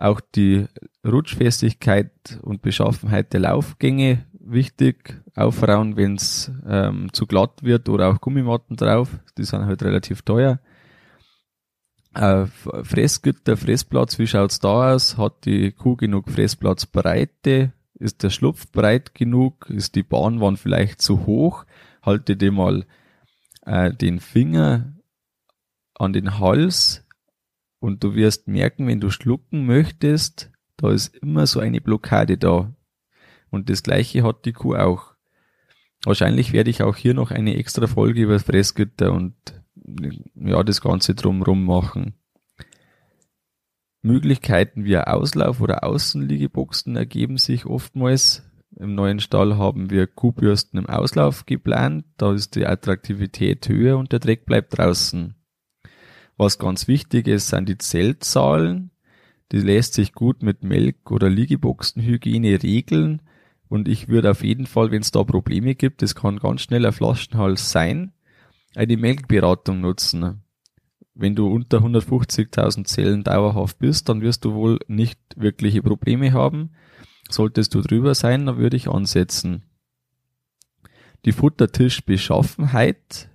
Auch 0.00 0.22
die 0.22 0.66
Rutschfestigkeit 1.06 2.40
und 2.40 2.62
Beschaffenheit 2.62 3.34
der 3.34 3.40
Laufgänge 3.40 4.24
wichtig. 4.32 5.22
Aufrauen, 5.34 5.98
wenn 5.98 6.14
es 6.14 6.50
ähm, 6.66 7.12
zu 7.12 7.26
glatt 7.26 7.62
wird 7.62 7.90
oder 7.90 8.08
auch 8.08 8.18
Gummimatten 8.22 8.76
drauf. 8.76 9.10
Die 9.36 9.44
sind 9.44 9.66
halt 9.66 9.82
relativ 9.82 10.22
teuer. 10.22 10.58
Äh, 12.14 12.46
Fressgitter, 12.46 13.58
Fressplatz, 13.58 14.18
wie 14.18 14.26
schaut's 14.26 14.58
da 14.58 14.94
aus? 14.94 15.18
Hat 15.18 15.44
die 15.44 15.70
Kuh 15.72 15.96
genug 15.96 16.30
Fressplatzbreite? 16.30 17.74
Ist 17.92 18.22
der 18.22 18.30
Schlupf 18.30 18.72
breit 18.72 19.14
genug? 19.14 19.68
Ist 19.68 19.96
die 19.96 20.02
Bahnwand 20.02 20.58
vielleicht 20.58 21.02
zu 21.02 21.26
hoch? 21.26 21.66
Halte 22.00 22.38
dir 22.38 22.52
mal 22.52 22.86
äh, 23.66 23.92
den 23.92 24.18
Finger 24.18 24.94
an 25.94 26.14
den 26.14 26.38
Hals 26.38 27.06
und 27.80 28.04
du 28.04 28.14
wirst 28.14 28.46
merken, 28.46 28.86
wenn 28.86 29.00
du 29.00 29.10
schlucken 29.10 29.66
möchtest, 29.66 30.50
da 30.76 30.90
ist 30.92 31.16
immer 31.16 31.46
so 31.46 31.60
eine 31.60 31.80
Blockade 31.80 32.38
da. 32.38 32.72
Und 33.50 33.68
das 33.68 33.82
gleiche 33.82 34.22
hat 34.22 34.44
die 34.44 34.52
Kuh 34.52 34.76
auch. 34.76 35.14
Wahrscheinlich 36.04 36.52
werde 36.52 36.70
ich 36.70 36.82
auch 36.82 36.96
hier 36.96 37.14
noch 37.14 37.30
eine 37.30 37.56
extra 37.56 37.86
Folge 37.86 38.22
über 38.22 38.38
Fressgitter 38.38 39.12
und 39.12 39.34
ja, 40.34 40.62
das 40.62 40.80
Ganze 40.80 41.14
drumrum 41.14 41.64
machen. 41.64 42.14
Möglichkeiten 44.02 44.84
wie 44.84 44.96
Auslauf 44.96 45.60
oder 45.60 45.84
Außenliegeboxen 45.84 46.96
ergeben 46.96 47.36
sich 47.36 47.66
oftmals. 47.66 48.42
Im 48.76 48.94
neuen 48.94 49.20
Stall 49.20 49.58
haben 49.58 49.90
wir 49.90 50.06
Kuhbürsten 50.06 50.78
im 50.78 50.86
Auslauf 50.86 51.44
geplant. 51.44 52.06
Da 52.16 52.32
ist 52.32 52.54
die 52.54 52.66
Attraktivität 52.66 53.68
höher 53.68 53.98
und 53.98 54.12
der 54.12 54.20
Dreck 54.20 54.46
bleibt 54.46 54.78
draußen. 54.78 55.34
Was 56.40 56.58
ganz 56.58 56.88
wichtig 56.88 57.28
ist, 57.28 57.48
sind 57.48 57.68
die 57.68 57.76
Zeltzahlen. 57.76 58.92
Die 59.52 59.58
lässt 59.58 59.92
sich 59.92 60.14
gut 60.14 60.42
mit 60.42 60.64
Melk- 60.64 61.10
oder 61.10 61.28
Liegeboxenhygiene 61.28 62.62
regeln. 62.62 63.20
Und 63.68 63.88
ich 63.88 64.08
würde 64.08 64.30
auf 64.30 64.42
jeden 64.42 64.64
Fall, 64.64 64.90
wenn 64.90 65.02
es 65.02 65.10
da 65.10 65.22
Probleme 65.22 65.74
gibt, 65.74 66.00
das 66.00 66.14
kann 66.14 66.38
ganz 66.38 66.62
schnell 66.62 66.86
ein 66.86 66.94
Flaschenhals 66.94 67.70
sein, 67.70 68.14
eine 68.74 68.96
Melkberatung 68.96 69.82
nutzen. 69.82 70.42
Wenn 71.12 71.34
du 71.34 71.46
unter 71.46 71.80
150.000 71.80 72.86
Zellen 72.86 73.22
dauerhaft 73.22 73.78
bist, 73.78 74.08
dann 74.08 74.22
wirst 74.22 74.46
du 74.46 74.54
wohl 74.54 74.78
nicht 74.88 75.20
wirkliche 75.36 75.82
Probleme 75.82 76.32
haben. 76.32 76.70
Solltest 77.28 77.74
du 77.74 77.82
drüber 77.82 78.14
sein, 78.14 78.46
dann 78.46 78.56
würde 78.56 78.78
ich 78.78 78.88
ansetzen. 78.88 79.64
Die 81.26 81.32
Futtertischbeschaffenheit, 81.32 83.28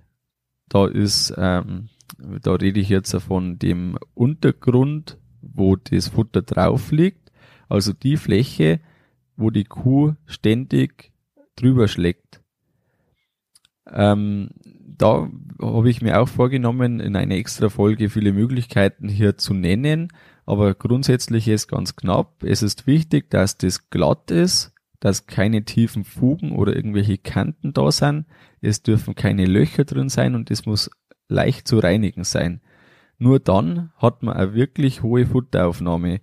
da 0.68 0.88
ist, 0.88 1.32
ähm, 1.38 1.88
da 2.18 2.52
rede 2.54 2.80
ich 2.80 2.88
jetzt 2.88 3.14
von 3.16 3.58
dem 3.58 3.98
Untergrund, 4.14 5.18
wo 5.40 5.76
das 5.76 6.08
Futter 6.08 6.42
drauf 6.42 6.90
liegt, 6.90 7.32
also 7.68 7.92
die 7.92 8.16
Fläche, 8.16 8.80
wo 9.36 9.50
die 9.50 9.64
Kuh 9.64 10.14
ständig 10.26 11.12
drüber 11.56 11.88
schlägt. 11.88 12.40
Ähm, 13.92 14.50
da 14.98 15.28
habe 15.60 15.90
ich 15.90 16.02
mir 16.02 16.20
auch 16.20 16.28
vorgenommen, 16.28 17.00
in 17.00 17.16
einer 17.16 17.34
extra 17.34 17.68
Folge 17.68 18.08
viele 18.08 18.32
Möglichkeiten 18.32 19.08
hier 19.08 19.36
zu 19.36 19.54
nennen, 19.54 20.08
aber 20.46 20.74
grundsätzlich 20.74 21.48
ist 21.48 21.68
ganz 21.68 21.96
knapp. 21.96 22.42
Es 22.42 22.62
ist 22.62 22.86
wichtig, 22.86 23.30
dass 23.30 23.58
das 23.58 23.90
glatt 23.90 24.30
ist, 24.30 24.72
dass 25.00 25.26
keine 25.26 25.64
tiefen 25.64 26.04
Fugen 26.04 26.52
oder 26.52 26.74
irgendwelche 26.74 27.18
Kanten 27.18 27.72
da 27.72 27.92
sind. 27.92 28.26
Es 28.60 28.82
dürfen 28.82 29.14
keine 29.14 29.44
Löcher 29.44 29.84
drin 29.84 30.08
sein 30.08 30.34
und 30.34 30.50
es 30.50 30.66
muss 30.66 30.90
leicht 31.28 31.68
zu 31.68 31.78
reinigen 31.78 32.24
sein. 32.24 32.60
Nur 33.18 33.40
dann 33.40 33.92
hat 33.96 34.22
man 34.22 34.36
eine 34.36 34.54
wirklich 34.54 35.02
hohe 35.02 35.26
Futteraufnahme. 35.26 36.20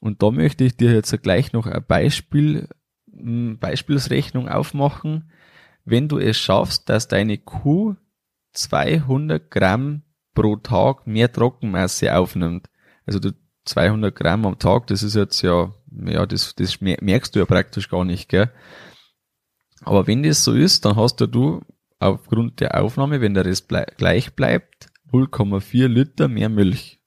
Und 0.00 0.22
da 0.22 0.30
möchte 0.30 0.64
ich 0.64 0.76
dir 0.76 0.92
jetzt 0.92 1.22
gleich 1.22 1.52
noch 1.52 1.66
ein 1.66 1.84
Beispiel, 1.86 2.68
Beispielsrechnung 3.06 4.48
aufmachen 4.48 5.30
wenn 5.84 6.08
du 6.08 6.18
es 6.18 6.38
schaffst, 6.38 6.88
dass 6.88 7.08
deine 7.08 7.38
Kuh 7.38 7.96
200 8.52 9.50
Gramm 9.50 10.02
pro 10.34 10.56
Tag 10.56 11.06
mehr 11.06 11.32
Trockenmasse 11.32 12.16
aufnimmt, 12.16 12.68
also 13.06 13.18
du 13.18 13.32
200 13.64 14.14
Gramm 14.14 14.46
am 14.46 14.58
Tag, 14.58 14.86
das 14.86 15.02
ist 15.02 15.14
jetzt 15.14 15.42
ja, 15.42 15.74
ja, 16.06 16.26
das, 16.26 16.54
das 16.54 16.80
merkst 16.80 17.34
du 17.34 17.40
ja 17.40 17.44
praktisch 17.44 17.88
gar 17.88 18.04
nicht, 18.04 18.28
gell? 18.28 18.50
Aber 19.82 20.06
wenn 20.06 20.22
das 20.22 20.44
so 20.44 20.52
ist, 20.52 20.84
dann 20.84 20.96
hast 20.96 21.20
du, 21.20 21.26
du 21.26 21.62
aufgrund 22.00 22.60
der 22.60 22.80
Aufnahme, 22.82 23.20
wenn 23.20 23.34
der 23.34 23.44
Rest 23.44 23.68
blei 23.68 23.86
gleich 23.96 24.34
bleibt, 24.34 24.88
0,4 25.12 25.86
Liter 25.86 26.28
mehr 26.28 26.48
Milch. 26.48 27.00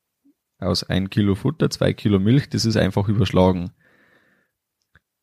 Aus 0.59 0.83
ein 0.83 1.09
Kilo 1.09 1.35
Futter, 1.35 1.69
zwei 1.69 1.93
Kilo 1.93 2.19
Milch, 2.19 2.49
das 2.49 2.63
ist 2.63 2.77
einfach 2.77 3.09
überschlagen. 3.09 3.71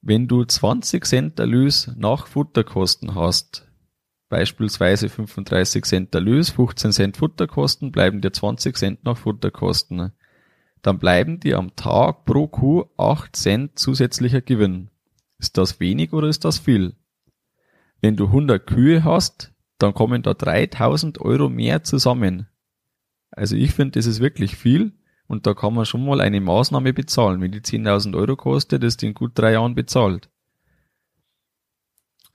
Wenn 0.03 0.29
du 0.29 0.45
20 0.45 1.05
Cent 1.07 1.39
Erlös 1.39 1.91
nach 1.97 2.27
Futterkosten 2.27 3.15
hast, 3.15 3.67
beispielsweise 4.29 5.09
35 5.09 5.85
Cent 5.85 6.15
Erlös, 6.15 6.51
15 6.51 6.93
Cent 6.93 7.17
Futterkosten, 7.17 7.93
bleiben 7.93 8.21
dir 8.21 8.33
20 8.33 8.77
Cent 8.77 9.05
nach 9.05 9.17
Futterkosten. 9.17 10.13
Dann 10.83 10.99
bleiben 10.99 11.41
dir 11.41 11.59
am 11.59 11.77
Tag 11.77 12.25
pro 12.25 12.49
Kuh 12.49 12.87
8 12.97 13.37
Cent 13.37 13.79
zusätzlicher 13.79 14.41
Gewinn. 14.41 14.91
Ist 15.39 15.59
das 15.59 15.81
wenig 15.81 16.13
oder 16.13 16.29
ist 16.29 16.45
das 16.45 16.59
viel? 16.59 16.97
Wenn 18.01 18.17
du 18.17 18.27
100 18.27 18.67
Kühe 18.67 19.05
hast, 19.05 19.50
dann 19.83 19.95
kommen 19.95 20.23
da 20.23 20.35
3000 20.35 21.21
Euro 21.21 21.49
mehr 21.49 21.83
zusammen. 21.83 22.47
Also 23.31 23.57
ich 23.57 23.73
finde, 23.73 23.99
das 23.99 24.07
ist 24.07 24.21
wirklich 24.21 24.57
viel 24.57 24.93
und 25.27 25.47
da 25.47 25.55
kann 25.55 25.75
man 25.75 25.87
schon 25.87 26.05
mal 26.05 26.21
eine 26.21 26.41
Maßnahme 26.41 26.93
bezahlen. 26.93 27.41
Wenn 27.41 27.53
die 27.53 27.61
10.000 27.61 28.17
Euro 28.17 28.37
kostet, 28.37 28.83
ist 28.85 29.03
die 29.03 29.07
in 29.07 29.15
gut 29.15 29.33
drei 29.35 29.53
Jahren 29.53 29.75
bezahlt. 29.75 30.29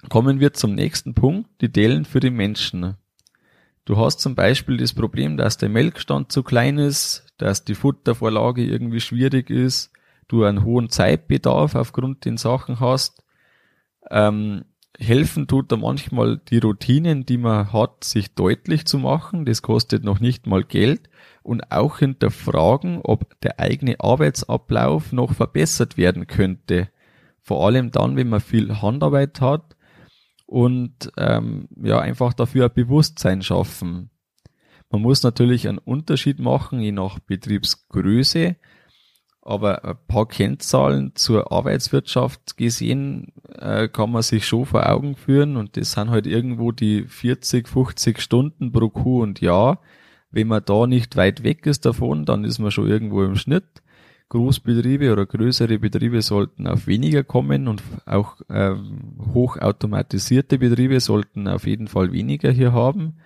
Kommen 0.10 0.40
wir 0.40 0.54
zum 0.54 0.76
nächsten 0.76 1.14
Punkt, 1.14 1.50
die 1.62 1.72
Dellen 1.72 2.06
für 2.06 2.20
die 2.20 2.30
Menschen. 2.30 2.96
Du 3.86 3.98
hast 3.98 4.20
zum 4.20 4.36
Beispiel 4.36 4.78
das 4.78 4.94
Problem, 4.94 5.38
dass 5.38 5.58
der 5.58 5.70
Melkstand 5.70 6.32
zu 6.32 6.42
klein 6.42 6.78
ist, 6.78 7.26
dass 7.38 7.66
die 7.66 7.76
Futtervorlage 7.76 8.64
irgendwie 8.64 9.00
schwierig 9.00 9.50
ist, 9.50 9.92
du 10.28 10.44
einen 10.44 10.64
hohen 10.64 10.90
Zeitbedarf 10.90 11.76
aufgrund 11.76 12.26
den 12.26 12.38
Sachen 12.38 12.80
hast. 12.80 13.24
Ähm, 14.10 14.66
helfen 15.00 15.48
tut 15.48 15.72
da 15.72 15.78
manchmal 15.78 16.38
die 16.38 16.60
Routinen, 16.60 17.26
die 17.26 17.38
man 17.38 17.72
hat, 17.72 18.04
sich 18.04 18.34
deutlich 18.34 18.86
zu 18.86 19.00
machen. 19.00 19.46
Das 19.46 19.62
kostet 19.62 20.04
noch 20.04 20.20
nicht 20.20 20.48
mal 20.48 20.64
Geld. 20.64 21.10
Und 21.44 21.72
auch 21.72 22.00
hinterfragen, 22.00 23.02
ob 23.04 23.40
der 23.42 23.60
eigene 23.60 24.00
Arbeitsablauf 24.00 25.12
noch 25.12 25.34
verbessert 25.34 25.98
werden 25.98 26.28
könnte. 26.28 26.90
Vor 27.42 27.66
allem 27.66 27.92
dann, 27.92 28.16
wenn 28.16 28.30
man 28.30 28.40
viel 28.40 28.82
Handarbeit 28.82 29.42
hat 29.42 29.76
und 30.48 31.12
ähm, 31.18 31.68
ja 31.82 32.00
einfach 32.00 32.34
dafür 32.34 32.66
ein 32.66 32.74
Bewusstsein 32.74 33.42
schaffen. 33.42 34.10
Man 34.90 35.02
muss 35.02 35.24
natürlich 35.24 35.68
einen 35.68 35.78
Unterschied 35.78 36.40
machen, 36.40 36.80
je 36.80 36.92
nach 36.92 37.20
Betriebsgröße, 37.20 38.56
aber 39.46 39.86
ein 39.86 39.96
paar 40.08 40.28
Kennzahlen 40.28 41.12
zur 41.14 41.52
Arbeitswirtschaft 41.52 42.58
gesehen 42.58 43.32
äh, 43.60 43.88
kann 43.88 44.12
man 44.12 44.24
sich 44.24 44.48
schon 44.48 44.66
vor 44.66 44.90
Augen 44.90 45.16
führen 45.16 45.56
und 45.56 45.78
das 45.78 45.92
sind 45.92 46.10
halt 46.10 46.26
irgendwo 46.26 46.72
die 46.72 47.04
40, 47.04 47.70
50 47.70 48.20
Stunden 48.20 48.72
pro 48.72 48.90
Kuh 48.90 49.22
und 49.22 49.42
Jahr. 49.42 49.80
Wenn 50.32 50.48
man 50.48 50.64
da 50.66 50.88
nicht 50.88 51.16
weit 51.16 51.44
weg 51.44 51.68
ist 51.68 51.86
davon, 51.86 52.26
dann 52.26 52.44
ist 52.44 52.58
man 52.58 52.72
schon 52.72 52.88
irgendwo 52.88 53.24
im 53.24 53.36
Schnitt. 53.36 53.84
Großbetriebe 54.30 55.14
oder 55.14 55.28
größere 55.28 55.78
Betriebe 55.78 56.24
sollten 56.24 56.66
auf 56.68 56.88
weniger 56.88 57.24
kommen 57.24 57.68
und 57.68 57.84
auch 58.08 58.38
ähm, 58.50 59.20
hochautomatisierte 59.36 60.58
Betriebe 60.58 61.00
sollten 61.00 61.48
auf 61.48 61.68
jeden 61.68 61.88
Fall 61.88 62.12
weniger 62.12 62.50
hier 62.50 62.74
haben. 62.74 63.18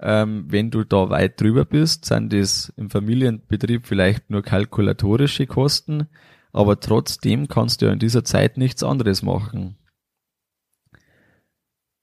Ähm, 0.00 0.46
wenn 0.48 0.70
du 0.70 0.84
da 0.84 1.10
weit 1.10 1.40
drüber 1.40 1.64
bist, 1.64 2.04
sind 2.04 2.32
das 2.32 2.72
im 2.76 2.88
Familienbetrieb 2.88 3.86
vielleicht 3.86 4.30
nur 4.30 4.42
kalkulatorische 4.42 5.46
Kosten, 5.46 6.06
aber 6.52 6.78
trotzdem 6.78 7.48
kannst 7.48 7.82
du 7.82 7.86
ja 7.86 7.92
in 7.92 7.98
dieser 7.98 8.24
Zeit 8.24 8.58
nichts 8.58 8.82
anderes 8.82 9.22
machen. 9.22 9.76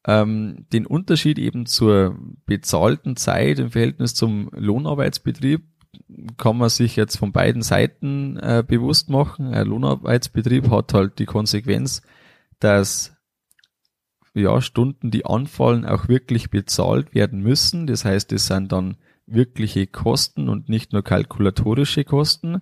Ähm, 0.08 0.68
den 0.72 0.86
Unterschied 0.86 1.40
eben 1.40 1.66
zur 1.66 2.20
bezahlten 2.46 3.16
Zeit 3.16 3.60
im 3.60 3.72
Verhältnis 3.72 4.14
zum 4.14 4.50
Lohnarbeitsbetrieb 4.54 5.64
kann 6.38 6.58
man 6.58 6.70
sich 6.70 6.96
jetzt 6.96 7.18
von 7.18 7.32
beiden 7.32 7.62
Seiten 7.62 8.38
äh, 8.38 8.64
bewusst 8.66 9.10
machen. 9.10 9.54
Ein 9.54 9.68
Lohnarbeitsbetrieb 9.68 10.70
hat 10.70 10.94
halt 10.94 11.20
die 11.20 11.26
Konsequenz, 11.26 12.02
dass 12.60 13.15
ja, 14.36 14.62
Stunden, 14.62 15.12
die 15.12 15.26
anfallen, 15.26 15.86
auch 15.86 16.08
wirklich 16.08 16.50
bezahlt 16.50 17.16
werden 17.16 17.42
müssen. 17.42 17.88
Das 17.88 18.06
heißt, 18.06 18.32
es 18.34 18.48
sind 18.48 18.72
dann 18.72 18.98
wirkliche 19.26 19.88
Kosten 19.88 20.50
und 20.50 20.70
nicht 20.70 20.94
nur 20.94 21.04
kalkulatorische 21.04 22.04
Kosten. 22.04 22.62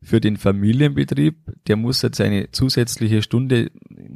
Für 0.00 0.20
den 0.20 0.36
Familienbetrieb, 0.36 1.36
der 1.66 1.76
muss 1.76 2.02
jetzt 2.02 2.20
eine 2.20 2.52
zusätzliche 2.52 3.20
Stunde 3.22 3.72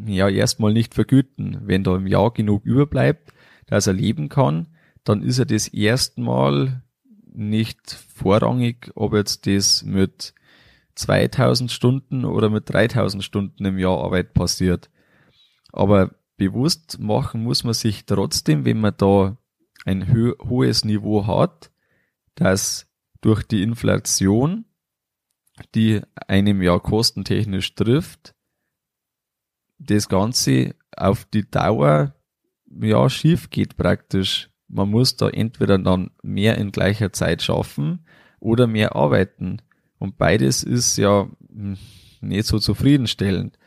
ja 0.06 0.28
erstmal 0.28 0.72
nicht 0.72 0.94
vergüten. 0.94 1.58
Wenn 1.64 1.82
da 1.82 1.96
im 1.96 2.06
Jahr 2.06 2.32
genug 2.32 2.64
überbleibt, 2.64 3.32
dass 3.66 3.88
er 3.88 3.94
leben 3.94 4.28
kann, 4.28 4.68
dann 5.02 5.22
ist 5.22 5.40
er 5.40 5.46
das 5.46 5.66
erstmal 5.66 6.82
nicht 7.34 7.98
vorrangig, 8.14 8.92
ob 8.94 9.14
jetzt 9.14 9.46
das 9.48 9.82
mit 9.82 10.34
2000 10.94 11.72
Stunden 11.72 12.24
oder 12.24 12.48
mit 12.50 12.72
3000 12.72 13.24
Stunden 13.24 13.64
im 13.64 13.78
Jahr 13.78 13.98
Arbeit 13.98 14.34
passiert. 14.34 14.90
Aber 15.72 16.12
bewusst 16.36 16.98
machen 16.98 17.42
muss 17.42 17.64
man 17.64 17.74
sich 17.74 18.04
trotzdem, 18.06 18.64
wenn 18.64 18.80
man 18.80 18.94
da 18.96 19.36
ein 19.84 20.12
ho 20.12 20.34
hohes 20.48 20.84
Niveau 20.84 21.26
hat, 21.26 21.70
dass 22.34 22.88
durch 23.20 23.42
die 23.42 23.62
Inflation, 23.62 24.64
die 25.74 26.00
einem 26.26 26.62
ja 26.62 26.78
kostentechnisch 26.78 27.74
trifft, 27.74 28.34
das 29.78 30.08
Ganze 30.08 30.74
auf 30.96 31.24
die 31.26 31.48
Dauer 31.50 32.14
ja 32.80 33.10
schief 33.10 33.50
geht 33.50 33.76
praktisch 33.76 34.52
man 34.72 34.90
muss 34.90 35.16
da 35.16 35.28
entweder 35.28 35.78
dann 35.78 36.10
mehr 36.22 36.56
in 36.56 36.72
gleicher 36.72 37.12
Zeit 37.12 37.42
schaffen 37.42 38.06
oder 38.40 38.66
mehr 38.66 38.96
arbeiten. 38.96 39.58
Und 39.98 40.16
beides 40.16 40.64
ist 40.64 40.96
ja 40.96 41.28
hm, 41.48 41.76
nicht 42.22 42.46
so 42.46 42.58
zufriedenstellend. 42.58 43.58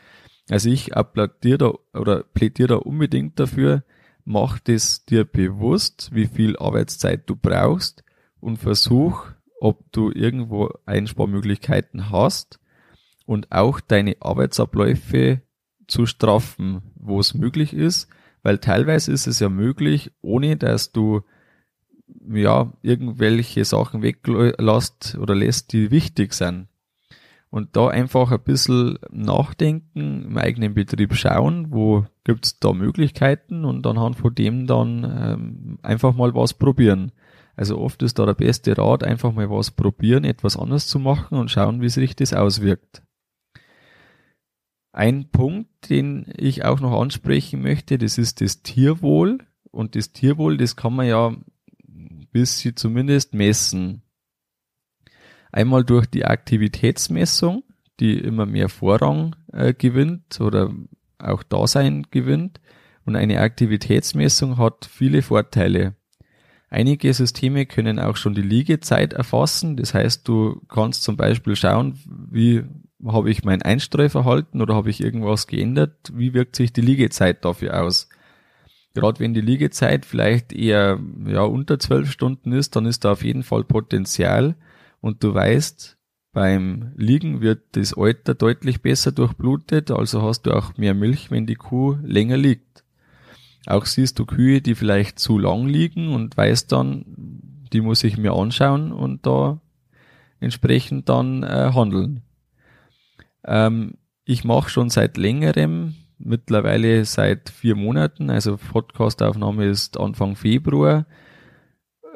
Also 0.49 0.69
ich 0.69 0.95
applaudiere 0.95 1.57
da 1.57 1.99
oder 1.99 2.23
plädiere 2.23 2.67
da 2.67 2.75
unbedingt 2.75 3.39
dafür, 3.39 3.83
mach 4.25 4.59
das 4.59 5.05
dir 5.05 5.25
bewusst, 5.25 6.09
wie 6.13 6.27
viel 6.27 6.57
Arbeitszeit 6.57 7.23
du 7.29 7.35
brauchst 7.35 8.03
und 8.39 8.57
versuch, 8.57 9.25
ob 9.59 9.91
du 9.91 10.11
irgendwo 10.11 10.69
Einsparmöglichkeiten 10.85 12.09
hast 12.11 12.59
und 13.25 13.51
auch 13.51 13.79
deine 13.79 14.17
Arbeitsabläufe 14.19 15.41
zu 15.87 16.05
straffen, 16.05 16.81
wo 16.95 17.19
es 17.19 17.33
möglich 17.33 17.73
ist, 17.73 18.07
weil 18.43 18.59
teilweise 18.59 19.11
ist 19.11 19.27
es 19.27 19.39
ja 19.39 19.49
möglich, 19.49 20.11
ohne 20.21 20.57
dass 20.57 20.91
du 20.91 21.21
ja 22.27 22.71
irgendwelche 22.83 23.65
Sachen 23.65 24.03
weglässt 24.03 25.17
oder 25.19 25.33
lässt, 25.33 25.73
die 25.73 25.89
wichtig 25.89 26.33
sind. 26.33 26.67
Und 27.55 27.77
da 27.77 27.87
einfach 27.87 28.33
ein 28.33 28.41
bisschen 28.41 28.99
nachdenken, 29.11 30.25
im 30.25 30.37
eigenen 30.37 30.73
Betrieb 30.73 31.15
schauen, 31.15 31.67
wo 31.71 32.05
gibt's 32.25 32.59
da 32.59 32.73
Möglichkeiten 32.73 33.63
und 33.63 33.87
anhand 33.87 34.17
von 34.17 34.35
dem 34.35 34.67
dann 34.67 35.05
ähm, 35.05 35.79
einfach 35.81 36.13
mal 36.15 36.35
was 36.35 36.53
probieren. 36.53 37.13
Also 37.55 37.79
oft 37.79 38.03
ist 38.03 38.19
da 38.19 38.25
der 38.25 38.33
beste 38.33 38.77
Rat, 38.77 39.05
einfach 39.05 39.31
mal 39.31 39.49
was 39.49 39.71
probieren, 39.71 40.25
etwas 40.25 40.57
anders 40.57 40.87
zu 40.87 40.99
machen 40.99 41.37
und 41.37 41.49
schauen, 41.49 41.79
wie 41.79 41.87
sich 41.87 42.13
das 42.17 42.33
auswirkt. 42.33 43.03
Ein 44.91 45.29
Punkt, 45.31 45.89
den 45.89 46.25
ich 46.35 46.65
auch 46.65 46.81
noch 46.81 46.99
ansprechen 46.99 47.61
möchte, 47.61 47.97
das 47.97 48.17
ist 48.17 48.41
das 48.41 48.63
Tierwohl. 48.63 49.37
Und 49.71 49.95
das 49.95 50.11
Tierwohl, 50.11 50.57
das 50.57 50.75
kann 50.75 50.93
man 50.93 51.07
ja 51.07 51.33
bis 52.33 52.59
sie 52.59 52.75
zumindest 52.75 53.33
messen. 53.33 54.01
Einmal 55.55 55.85
durch 55.85 56.05
die 56.07 56.25
Aktivitätsmessung, 56.25 57.63
die 58.01 58.17
immer 58.17 58.45
mehr 58.45 58.67
Vorrang 58.67 59.37
äh, 59.53 59.73
gewinnt 59.73 60.41
oder 60.41 60.69
auch 61.17 61.43
Dasein 61.43 62.07
gewinnt. 62.11 62.59
Und 63.05 63.15
eine 63.15 63.39
Aktivitätsmessung 63.39 64.57
hat 64.57 64.85
viele 64.91 65.21
Vorteile. 65.21 65.95
Einige 66.69 67.13
Systeme 67.13 67.65
können 67.65 67.99
auch 67.99 68.17
schon 68.17 68.35
die 68.35 68.41
Liegezeit 68.41 69.13
erfassen. 69.13 69.77
Das 69.77 69.93
heißt, 69.93 70.27
du 70.27 70.61
kannst 70.67 71.03
zum 71.03 71.15
Beispiel 71.15 71.55
schauen, 71.55 71.97
wie 72.29 72.65
habe 73.07 73.31
ich 73.31 73.45
mein 73.45 73.61
Einstreuverhalten 73.61 74.61
oder 74.61 74.75
habe 74.75 74.89
ich 74.89 74.99
irgendwas 74.99 75.47
geändert? 75.47 76.11
Wie 76.13 76.33
wirkt 76.33 76.57
sich 76.57 76.73
die 76.73 76.81
Liegezeit 76.81 77.45
dafür 77.45 77.81
aus? 77.81 78.09
Gerade 78.93 79.21
wenn 79.21 79.33
die 79.33 79.39
Liegezeit 79.39 80.05
vielleicht 80.05 80.51
eher 80.51 80.99
ja, 81.25 81.43
unter 81.43 81.79
zwölf 81.79 82.11
Stunden 82.11 82.51
ist, 82.51 82.75
dann 82.75 82.85
ist 82.85 83.05
da 83.05 83.13
auf 83.13 83.23
jeden 83.23 83.43
Fall 83.43 83.63
Potenzial 83.63 84.57
und 85.05 85.23
du 85.23 85.35
weißt, 85.35 85.99
beim 86.31 86.91
Liegen 86.95 87.39
wird 87.39 87.61
das 87.73 87.95
Alter 87.95 88.33
deutlich 88.33 88.81
besser 88.81 89.11
durchblutet, 89.11 89.91
also 89.91 90.23
hast 90.23 90.47
du 90.47 90.51
auch 90.51 90.77
mehr 90.77 90.95
Milch, 90.95 91.29
wenn 91.29 91.45
die 91.45 91.53
Kuh 91.53 91.99
länger 92.01 92.37
liegt. 92.37 92.83
Auch 93.67 93.85
siehst 93.85 94.17
du 94.17 94.25
Kühe, 94.25 94.61
die 94.61 94.73
vielleicht 94.73 95.19
zu 95.19 95.37
lang 95.37 95.67
liegen 95.67 96.11
und 96.11 96.35
weißt 96.35 96.71
dann, 96.71 97.05
die 97.71 97.81
muss 97.81 98.03
ich 98.03 98.17
mir 98.17 98.33
anschauen 98.33 98.91
und 98.91 99.27
da 99.27 99.61
entsprechend 100.39 101.07
dann 101.07 101.43
äh, 101.43 101.71
handeln. 101.75 102.23
Ähm, 103.45 103.99
ich 104.23 104.43
mache 104.43 104.71
schon 104.71 104.89
seit 104.89 105.17
längerem, 105.17 105.93
mittlerweile 106.17 107.05
seit 107.05 107.51
vier 107.51 107.75
Monaten, 107.75 108.31
also 108.31 108.57
Podcastaufnahme 108.57 109.67
ist 109.67 109.99
Anfang 109.99 110.35
Februar, 110.35 111.05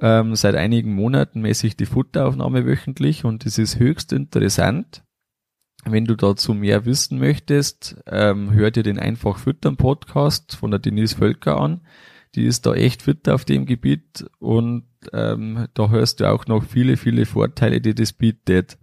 Ähm, 0.01 0.35
seit 0.35 0.55
einigen 0.55 0.93
Monaten 0.93 1.41
messe 1.41 1.67
ich 1.67 1.75
die 1.75 1.85
Futteraufnahme 1.85 2.65
wöchentlich 2.65 3.25
und 3.25 3.45
es 3.45 3.57
ist 3.57 3.79
höchst 3.79 4.13
interessant. 4.13 5.03
Wenn 5.85 6.05
du 6.05 6.15
dazu 6.15 6.53
mehr 6.53 6.85
wissen 6.85 7.19
möchtest, 7.19 8.01
ähm, 8.05 8.51
hör 8.51 8.71
dir 8.71 8.83
den 8.83 8.99
Einfach 8.99 9.37
Füttern 9.37 9.77
Podcast 9.77 10.55
von 10.55 10.71
der 10.71 10.79
Denise 10.79 11.15
Völker 11.15 11.59
an. 11.59 11.81
Die 12.35 12.45
ist 12.45 12.65
da 12.65 12.73
echt 12.73 13.01
fit 13.01 13.27
auf 13.27 13.43
dem 13.43 13.65
Gebiet 13.65 14.25
und 14.39 14.85
ähm, 15.13 15.67
da 15.73 15.89
hörst 15.89 16.19
du 16.19 16.29
auch 16.29 16.47
noch 16.47 16.63
viele, 16.63 16.95
viele 16.95 17.25
Vorteile, 17.25 17.81
die 17.81 17.95
das 17.95 18.13
bietet. 18.13 18.77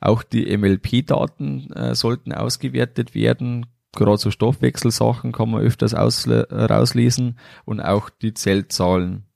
Auch 0.00 0.22
die 0.22 0.56
MLP-Daten 0.56 1.72
äh, 1.72 1.94
sollten 1.94 2.32
ausgewertet 2.32 3.14
werden. 3.14 3.66
Gerade 3.92 4.18
so 4.18 4.30
Stoffwechselsachen 4.30 5.32
kann 5.32 5.50
man 5.50 5.62
öfters 5.62 5.94
rauslesen 5.94 7.38
und 7.64 7.80
auch 7.80 8.10
die 8.10 8.34
Zellzahlen. 8.34 9.26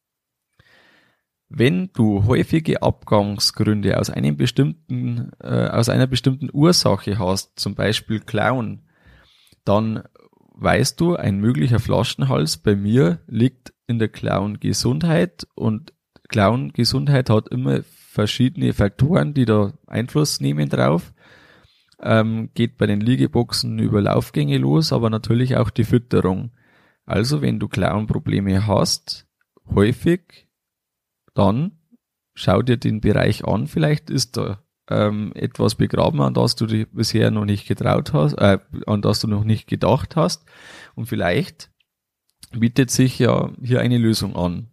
Wenn 1.48 1.90
du 1.94 2.26
häufige 2.26 2.82
Abgangsgründe 2.82 3.98
aus 3.98 4.10
einem 4.10 4.36
bestimmten, 4.36 5.30
äh, 5.42 5.68
aus 5.68 5.88
einer 5.88 6.06
bestimmten 6.06 6.50
Ursache 6.52 7.18
hast, 7.18 7.58
zum 7.58 7.74
Beispiel 7.74 8.20
Klauen, 8.20 8.82
dann 9.64 10.02
weißt 10.54 11.00
du, 11.00 11.16
ein 11.16 11.38
möglicher 11.38 11.78
Flaschenhals 11.78 12.58
bei 12.58 12.74
mir 12.76 13.20
liegt 13.26 13.72
in 13.86 13.98
der 13.98 14.08
Klauengesundheit 14.08 15.46
und 15.54 15.94
Klauengesundheit 16.28 17.30
hat 17.30 17.48
immer 17.48 17.82
verschiedene 17.82 18.72
Faktoren, 18.74 19.32
die 19.32 19.46
da 19.46 19.72
Einfluss 19.86 20.40
nehmen 20.40 20.68
drauf. 20.68 21.14
Ähm, 22.00 22.50
geht 22.54 22.76
bei 22.76 22.86
den 22.86 23.00
Liegeboxen 23.00 23.78
über 23.78 24.02
Laufgänge 24.02 24.58
los, 24.58 24.92
aber 24.92 25.08
natürlich 25.10 25.56
auch 25.56 25.70
die 25.70 25.84
Fütterung. 25.84 26.50
Also 27.06 27.40
wenn 27.40 27.58
du 27.58 27.68
Klauenprobleme 27.68 28.66
hast, 28.66 29.26
häufig 29.74 30.47
dann 31.38 31.72
schau 32.34 32.62
dir 32.62 32.76
den 32.76 33.00
Bereich 33.00 33.44
an. 33.44 33.66
Vielleicht 33.66 34.10
ist 34.10 34.36
da 34.36 34.62
ähm, 34.90 35.32
etwas 35.34 35.74
begraben, 35.74 36.20
an 36.20 36.34
das 36.34 36.56
du 36.56 36.66
dich 36.66 36.86
bisher 36.90 37.30
noch 37.30 37.44
nicht 37.44 37.66
getraut 37.66 38.12
hast, 38.12 38.34
äh, 38.34 38.58
an 38.86 39.02
das 39.02 39.20
du 39.20 39.26
noch 39.26 39.44
nicht 39.44 39.66
gedacht 39.66 40.16
hast. 40.16 40.44
Und 40.94 41.06
vielleicht 41.06 41.70
bietet 42.52 42.90
sich 42.90 43.18
ja 43.18 43.50
hier 43.62 43.80
eine 43.80 43.98
Lösung 43.98 44.36
an. 44.36 44.68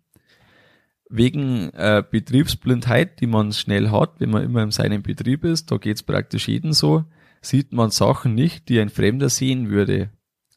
Wegen 1.09 1.69
äh, 1.73 2.03
Betriebsblindheit, 2.09 3.19
die 3.19 3.27
man 3.27 3.51
schnell 3.51 3.91
hat, 3.91 4.19
wenn 4.19 4.31
man 4.31 4.43
immer 4.43 4.63
in 4.63 4.71
seinem 4.71 5.03
Betrieb 5.03 5.43
ist, 5.43 5.71
da 5.71 5.77
geht's 5.77 6.03
praktisch 6.03 6.47
jeden 6.47 6.73
so, 6.73 7.03
sieht 7.41 7.73
man 7.73 7.91
Sachen 7.91 8.33
nicht, 8.33 8.69
die 8.69 8.79
ein 8.79 8.89
Fremder 8.89 9.29
sehen 9.29 9.69
würde. 9.69 10.09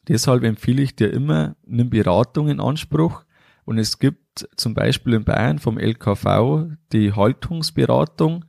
Deshalb 0.07 0.43
empfehle 0.43 0.81
ich 0.81 0.95
dir 0.95 1.11
immer, 1.11 1.55
nimm 1.65 1.91
Beratung 1.91 2.49
in 2.49 2.59
Anspruch, 2.59 3.25
und 3.69 3.77
es 3.77 3.99
gibt 3.99 4.49
zum 4.55 4.73
Beispiel 4.73 5.13
in 5.13 5.25
Bayern 5.25 5.59
vom 5.59 5.77
LKV 5.77 6.75
die 6.91 7.13
Haltungsberatung, 7.13 8.45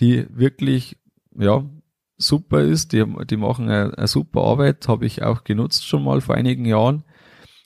die 0.00 0.26
wirklich, 0.30 0.96
ja, 1.38 1.68
super 2.16 2.62
ist. 2.62 2.94
Die, 2.94 3.04
die 3.28 3.36
machen 3.36 3.68
eine, 3.68 4.06
super 4.06 4.40
Arbeit, 4.44 4.88
habe 4.88 5.04
ich 5.04 5.22
auch 5.22 5.44
genutzt 5.44 5.86
schon 5.86 6.02
mal 6.02 6.22
vor 6.22 6.34
einigen 6.34 6.64
Jahren. 6.64 7.04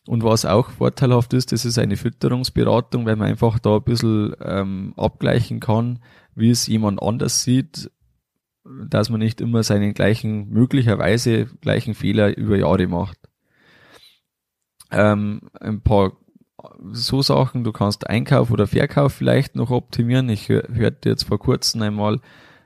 Und 0.08 0.24
was 0.24 0.44
auch 0.44 0.70
vorteilhaft 0.70 1.34
ist, 1.34 1.52
das 1.52 1.64
ist 1.64 1.78
eine 1.78 1.96
Fütterungsberatung, 1.96 3.06
weil 3.06 3.14
man 3.14 3.28
einfach 3.28 3.60
da 3.60 3.76
ein 3.76 3.84
bisschen 3.84 4.34
ähm, 4.40 4.92
abgleichen 4.96 5.60
kann, 5.60 6.00
wie 6.34 6.50
es 6.50 6.66
jemand 6.66 7.00
anders 7.00 7.44
sieht, 7.44 7.92
dass 8.64 9.08
man 9.08 9.20
nicht 9.20 9.40
immer 9.40 9.62
seinen 9.62 9.94
gleichen, 9.94 10.48
möglicherweise 10.48 11.46
gleichen 11.60 11.94
Fehler 11.94 12.36
über 12.36 12.56
Jahre 12.56 12.88
macht. 12.88 13.18
Ähm, 14.90 15.42
ein 15.60 15.80
paar 15.80 16.16
so 16.92 17.22
Sachen, 17.22 17.64
du 17.64 17.72
kannst 17.72 18.09
Einkauf 18.09 18.51
oder 18.51 18.66
Verkauf 18.66 19.12
vielleicht 19.12 19.57
noch 19.57 19.70
optimieren. 19.70 20.29
Ich 20.29 20.48
hörte 20.48 21.09
jetzt 21.09 21.25
vor 21.25 21.38
kurzem 21.38 21.83
einmal 21.83 22.20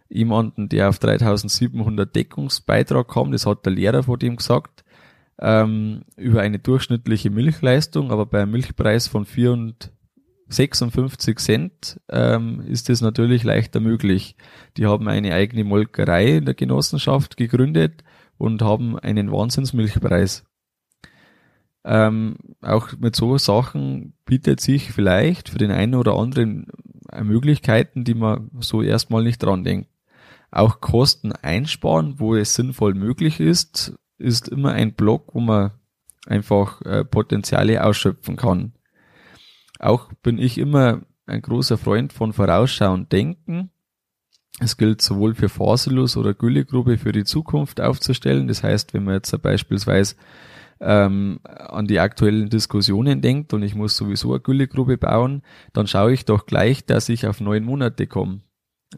jemanden, 0.09 0.69
der 0.69 0.89
auf 0.89 0.99
3700 0.99 2.15
Deckungsbeitrag 2.15 3.09
kam, 3.09 3.33
das 3.33 3.47
hat 3.47 3.67
der 3.67 3.73
Lehrer 3.73 4.05
vor 4.05 4.19
dem 4.19 4.37
gesagt, 4.37 4.85
ähm, 5.41 6.03
über 6.17 6.41
eine 6.41 6.59
durchschnittliche 6.59 7.31
Milchleistung, 7.31 8.11
aber 8.11 8.27
bei 8.27 8.43
einem 8.43 8.53
Milchpreis 8.53 9.09
von 9.09 9.25
456 9.25 11.39
Cent 11.39 12.01
ähm, 12.09 12.63
ist 12.67 12.89
das 12.89 13.01
natürlich 13.01 13.43
leichter 13.43 13.81
möglich. 13.81 14.37
Die 14.77 14.87
haben 14.87 15.09
eine 15.09 15.35
eigene 15.35 15.65
Molkerei 15.65 16.37
in 16.37 16.45
der 16.45 16.55
Genossenschaft 16.55 17.37
gegründet 17.37 18.05
und 18.39 18.63
haben 18.63 18.99
einen 18.99 19.33
Wahnsinnsmilchpreis. 19.33 20.45
Ähm, 21.89 22.37
auch 22.63 22.89
mit 22.99 23.15
so 23.15 23.39
Sachen 23.39 24.15
bietet 24.25 24.61
sich 24.61 24.91
vielleicht 24.91 25.49
für 25.51 25.59
den 25.59 25.71
einen 25.71 25.95
oder 25.95 26.17
anderen 26.17 26.67
Möglichkeiten, 27.23 28.03
die 28.03 28.15
man 28.15 28.51
so 28.59 28.83
erstmal 28.83 29.23
nicht 29.23 29.41
dran 29.41 29.63
denkt. 29.63 29.89
Auch 30.51 30.81
Kosten 30.81 31.31
einsparen, 31.31 32.19
wo 32.19 32.35
es 32.35 32.57
sinnvoll 32.57 32.95
möglich 32.95 33.39
ist, 33.39 33.95
ist 34.19 34.49
immer 34.49 34.73
ein 34.73 34.95
Block, 34.95 35.33
wo 35.33 35.39
man 35.39 35.71
einfach 36.27 36.83
äh, 36.83 37.05
Potenziale 37.05 37.85
ausschöpfen 37.85 38.35
kann. 38.35 38.73
Auch 39.79 40.13
bin 40.25 40.39
ich 40.39 40.59
immer 40.59 41.03
ein 41.27 41.41
großer 41.41 41.79
Freund 41.79 42.13
von 42.13 42.33
vorausschauend 42.33 43.13
denken. 43.13 43.71
Es 44.59 44.77
gilt 44.77 45.03
sowohl 45.03 45.37
für 45.37 45.49
Fasilus 45.49 46.17
oder 46.17 46.35
Güllegrube 46.35 46.99
für 46.99 47.13
die 47.13 47.25
Zukunft 47.25 47.81
aufzustellen. 47.81 48.49
Das 48.49 48.65
heißt, 48.65 48.93
wenn 48.93 49.05
man 49.05 49.15
jetzt 49.15 49.41
beispielsweise 49.41 50.17
ähm, 50.81 51.41
an 51.43 51.87
die 51.87 52.01
aktuellen 52.01 52.49
Diskussionen 52.51 53.21
denkt 53.21 53.55
und 53.55 53.63
ich 53.63 53.75
muss 53.75 53.97
sowieso 53.97 54.33
eine 54.33 54.41
Güllegrube 54.41 54.99
bauen, 54.99 55.43
dann 55.73 55.87
schaue 55.87 56.13
ich 56.13 56.25
doch 56.25 56.47
gleich, 56.47 56.85
dass 56.85 57.09
ich 57.09 57.27
auf 57.27 57.41
neun 57.41 57.65
Monate 57.65 58.07
komme 58.07 58.41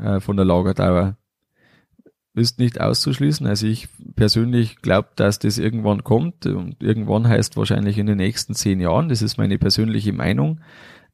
äh, 0.01 0.21
von 0.21 0.37
der 0.37 0.45
Lagerdauer. 0.45 1.17
Ist 2.35 2.59
nicht 2.61 2.81
auszuschließen. 2.81 3.47
Also 3.47 3.67
ich 3.67 3.89
persönlich 4.15 4.77
glaube, 4.81 5.09
dass 5.17 5.41
das 5.41 5.59
irgendwann 5.59 6.05
kommt 6.05 6.47
und 6.47 6.83
irgendwann 6.83 7.27
heißt 7.27 7.57
wahrscheinlich 7.57 7.99
in 7.99 8.07
den 8.07 8.19
nächsten 8.19 8.55
zehn 8.55 8.81
Jahren. 8.81 9.09
Das 9.09 9.23
ist 9.23 9.39
meine 9.39 9.59
persönliche 9.59 10.13
Meinung. 10.13 10.61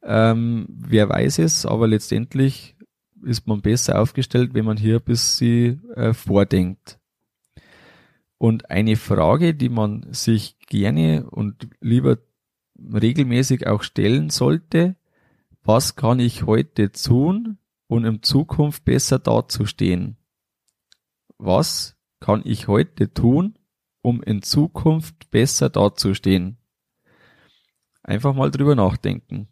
Ähm, 0.03 0.67
wer 0.69 1.09
weiß 1.09 1.39
es, 1.39 1.65
aber 1.65 1.87
letztendlich 1.87 2.75
ist 3.23 3.47
man 3.47 3.61
besser 3.61 3.99
aufgestellt, 3.99 4.53
wenn 4.53 4.65
man 4.65 4.77
hier 4.77 4.97
ein 4.97 5.03
bisschen 5.03 5.89
äh, 5.95 6.13
vordenkt. 6.13 6.99
Und 8.37 8.69
eine 8.69 8.95
Frage, 8.95 9.55
die 9.55 9.69
man 9.69 10.05
sich 10.11 10.54
gerne 10.67 11.29
und 11.29 11.67
lieber 11.79 12.17
regelmäßig 12.77 13.67
auch 13.67 13.83
stellen 13.83 14.29
sollte, 14.29 14.95
was 15.63 15.95
kann 15.95 16.19
ich 16.19 16.43
heute 16.43 16.91
tun, 16.91 17.57
um 17.87 18.05
in 18.05 18.21
Zukunft 18.21 18.85
besser 18.85 19.19
dazustehen? 19.19 20.17
Was 21.37 21.97
kann 22.19 22.41
ich 22.45 22.67
heute 22.67 23.13
tun, 23.13 23.57
um 24.01 24.21
in 24.21 24.41
Zukunft 24.41 25.31
besser 25.31 25.69
dazustehen? 25.69 26.57
Einfach 28.03 28.35
mal 28.35 28.51
drüber 28.51 28.75
nachdenken. 28.75 29.47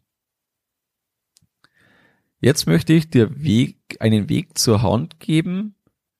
Jetzt 2.40 2.66
möchte 2.66 2.92
ich 2.92 3.10
dir 3.10 3.42
Weg, 3.42 3.96
einen 4.00 4.28
Weg 4.28 4.58
zur 4.58 4.82
Hand 4.82 5.18
geben, 5.18 5.74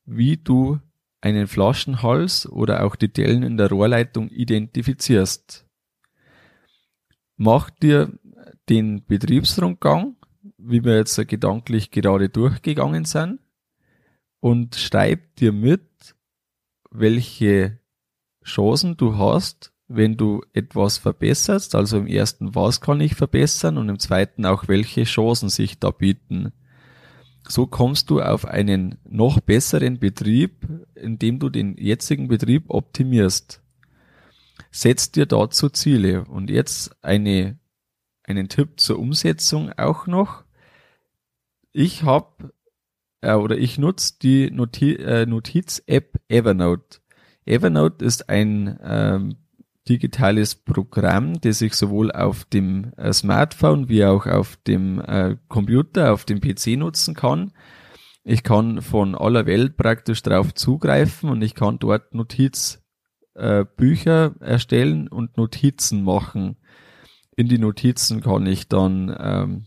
wie 0.04 0.36
du 0.36 0.80
einen 1.24 1.46
Flaschenhals 1.46 2.46
oder 2.46 2.84
auch 2.84 2.96
die 2.96 3.12
Dellen 3.12 3.42
in 3.42 3.56
der 3.56 3.70
Rohrleitung 3.70 4.28
identifizierst. 4.28 5.66
Mach 7.36 7.70
dir 7.70 8.18
den 8.68 9.04
Betriebsrundgang, 9.06 10.16
wie 10.58 10.84
wir 10.84 10.96
jetzt 10.96 11.16
gedanklich 11.26 11.90
gerade 11.90 12.28
durchgegangen 12.28 13.06
sind, 13.06 13.40
und 14.40 14.74
schreib 14.74 15.36
dir 15.36 15.52
mit, 15.52 16.14
welche 16.90 17.80
Chancen 18.44 18.98
du 18.98 19.16
hast, 19.16 19.72
wenn 19.88 20.18
du 20.18 20.42
etwas 20.52 20.98
verbesserst, 20.98 21.74
also 21.74 21.96
im 21.96 22.06
ersten, 22.06 22.54
was 22.54 22.82
kann 22.82 23.00
ich 23.00 23.14
verbessern 23.14 23.78
und 23.78 23.88
im 23.88 23.98
zweiten 23.98 24.44
auch, 24.44 24.68
welche 24.68 25.04
Chancen 25.04 25.48
sich 25.48 25.78
da 25.78 25.90
bieten. 25.90 26.52
So 27.46 27.66
kommst 27.66 28.10
du 28.10 28.20
auf 28.20 28.46
einen 28.46 28.96
noch 29.04 29.40
besseren 29.40 29.98
Betrieb, 29.98 30.66
indem 30.94 31.38
du 31.38 31.50
den 31.50 31.76
jetzigen 31.76 32.28
Betrieb 32.28 32.64
optimierst. 32.68 33.62
Setz 34.70 35.12
dir 35.12 35.26
dazu 35.26 35.68
Ziele. 35.68 36.24
Und 36.24 36.50
jetzt 36.50 36.96
eine, 37.02 37.58
einen 38.22 38.48
Tipp 38.48 38.80
zur 38.80 38.98
Umsetzung 38.98 39.72
auch 39.72 40.06
noch. 40.06 40.44
Ich 41.72 42.02
habe 42.02 42.52
äh, 43.24 43.34
oder 43.34 43.56
ich 43.56 43.78
nutze 43.78 44.14
die 44.20 44.50
Noti 44.50 44.94
äh, 44.94 45.26
Notiz-App 45.26 46.20
Evernote. 46.28 47.00
Evernote 47.46 48.04
ist 48.04 48.28
ein 48.28 48.78
ähm, 48.82 49.36
digitales 49.88 50.54
Programm, 50.54 51.40
das 51.40 51.60
ich 51.60 51.74
sowohl 51.74 52.10
auf 52.10 52.44
dem 52.46 52.92
äh, 52.96 53.12
Smartphone 53.12 53.88
wie 53.88 54.04
auch 54.04 54.26
auf 54.26 54.56
dem 54.66 55.00
äh, 55.00 55.36
Computer, 55.48 56.12
auf 56.12 56.24
dem 56.24 56.40
PC 56.40 56.78
nutzen 56.78 57.14
kann. 57.14 57.52
Ich 58.22 58.42
kann 58.42 58.80
von 58.80 59.14
aller 59.14 59.44
Welt 59.46 59.76
praktisch 59.76 60.22
darauf 60.22 60.54
zugreifen 60.54 61.28
und 61.28 61.42
ich 61.42 61.54
kann 61.54 61.78
dort 61.78 62.14
Notizbücher 62.14 62.80
äh, 63.36 64.44
erstellen 64.44 65.08
und 65.08 65.36
Notizen 65.36 66.02
machen. 66.02 66.56
In 67.36 67.48
die 67.48 67.58
Notizen 67.58 68.22
kann 68.22 68.46
ich 68.46 68.68
dann 68.68 69.14
ähm, 69.18 69.66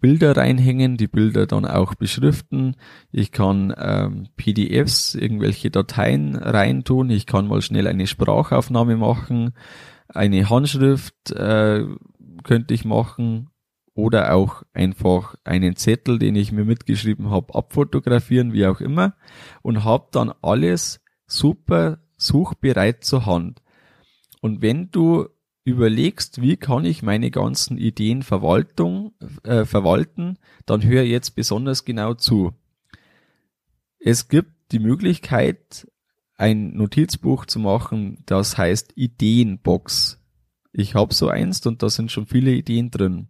Bilder 0.00 0.36
reinhängen, 0.36 0.96
die 0.96 1.08
Bilder 1.08 1.46
dann 1.46 1.66
auch 1.66 1.94
beschriften. 1.94 2.76
Ich 3.12 3.32
kann 3.32 3.74
ähm, 3.76 4.28
PDFs, 4.36 5.14
irgendwelche 5.14 5.70
Dateien 5.70 6.36
reintun. 6.36 7.10
Ich 7.10 7.26
kann 7.26 7.48
mal 7.48 7.62
schnell 7.62 7.86
eine 7.86 8.06
Sprachaufnahme 8.06 8.96
machen. 8.96 9.52
Eine 10.08 10.48
Handschrift 10.48 11.30
äh, 11.32 11.84
könnte 12.44 12.74
ich 12.74 12.84
machen 12.84 13.50
oder 13.94 14.34
auch 14.34 14.62
einfach 14.72 15.36
einen 15.44 15.76
Zettel, 15.76 16.18
den 16.18 16.34
ich 16.34 16.50
mir 16.50 16.64
mitgeschrieben 16.64 17.30
habe, 17.30 17.54
abfotografieren, 17.54 18.52
wie 18.52 18.66
auch 18.66 18.80
immer 18.80 19.14
und 19.62 19.84
habe 19.84 20.08
dann 20.12 20.32
alles 20.42 21.00
super 21.26 21.98
suchbereit 22.16 23.04
zur 23.04 23.26
Hand. 23.26 23.62
Und 24.40 24.62
wenn 24.62 24.90
du 24.90 25.28
überlegst, 25.64 26.42
wie 26.42 26.56
kann 26.56 26.84
ich 26.84 27.02
meine 27.02 27.30
ganzen 27.30 27.78
Ideen 27.78 28.22
Verwaltung, 28.22 29.14
äh, 29.42 29.64
verwalten, 29.64 30.38
dann 30.66 30.84
hör 30.84 31.02
jetzt 31.02 31.34
besonders 31.34 31.84
genau 31.84 32.14
zu. 32.14 32.52
Es 33.98 34.28
gibt 34.28 34.52
die 34.72 34.78
Möglichkeit, 34.78 35.90
ein 36.36 36.74
Notizbuch 36.74 37.46
zu 37.46 37.58
machen, 37.58 38.18
das 38.26 38.58
heißt 38.58 38.92
Ideenbox. 38.96 40.20
Ich 40.72 40.94
habe 40.94 41.14
so 41.14 41.28
eins 41.28 41.64
und 41.66 41.82
da 41.82 41.88
sind 41.88 42.12
schon 42.12 42.26
viele 42.26 42.52
Ideen 42.52 42.90
drin. 42.90 43.28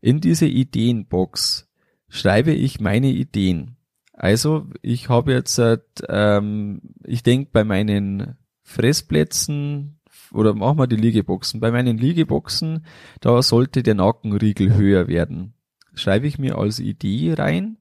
In 0.00 0.20
diese 0.20 0.46
Ideenbox 0.46 1.68
schreibe 2.08 2.52
ich 2.52 2.80
meine 2.80 3.10
Ideen. 3.10 3.76
Also 4.12 4.66
ich 4.80 5.08
habe 5.08 5.32
jetzt, 5.32 5.60
ähm, 6.08 6.80
ich 7.04 7.22
denke 7.22 7.50
bei 7.52 7.64
meinen 7.64 8.36
Fressplätzen 8.62 9.99
oder 10.32 10.54
machen 10.54 10.78
wir 10.78 10.86
die 10.86 10.96
Liegeboxen. 10.96 11.60
Bei 11.60 11.70
meinen 11.70 11.98
Liegeboxen, 11.98 12.84
da 13.20 13.42
sollte 13.42 13.82
der 13.82 13.94
Nackenriegel 13.94 14.74
höher 14.74 15.08
werden. 15.08 15.54
Schreibe 15.94 16.26
ich 16.26 16.38
mir 16.38 16.58
als 16.58 16.78
Idee 16.78 17.34
rein, 17.34 17.78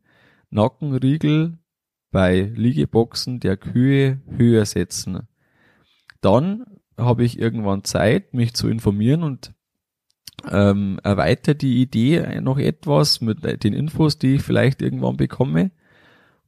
Nackenriegel 0.49 1.57
bei 2.11 2.51
Liegeboxen 2.55 3.39
der 3.39 3.57
Kühe 3.57 4.21
höher 4.35 4.65
setzen. 4.65 5.27
Dann 6.21 6.65
habe 6.97 7.23
ich 7.23 7.39
irgendwann 7.39 7.83
Zeit, 7.83 8.33
mich 8.33 8.53
zu 8.53 8.67
informieren 8.67 9.23
und 9.23 9.53
ähm, 10.49 10.99
erweitere 11.03 11.55
die 11.55 11.81
Idee 11.81 12.41
noch 12.41 12.57
etwas 12.57 13.21
mit 13.21 13.63
den 13.63 13.73
Infos, 13.73 14.17
die 14.17 14.35
ich 14.35 14.41
vielleicht 14.41 14.81
irgendwann 14.81 15.17
bekomme. 15.17 15.71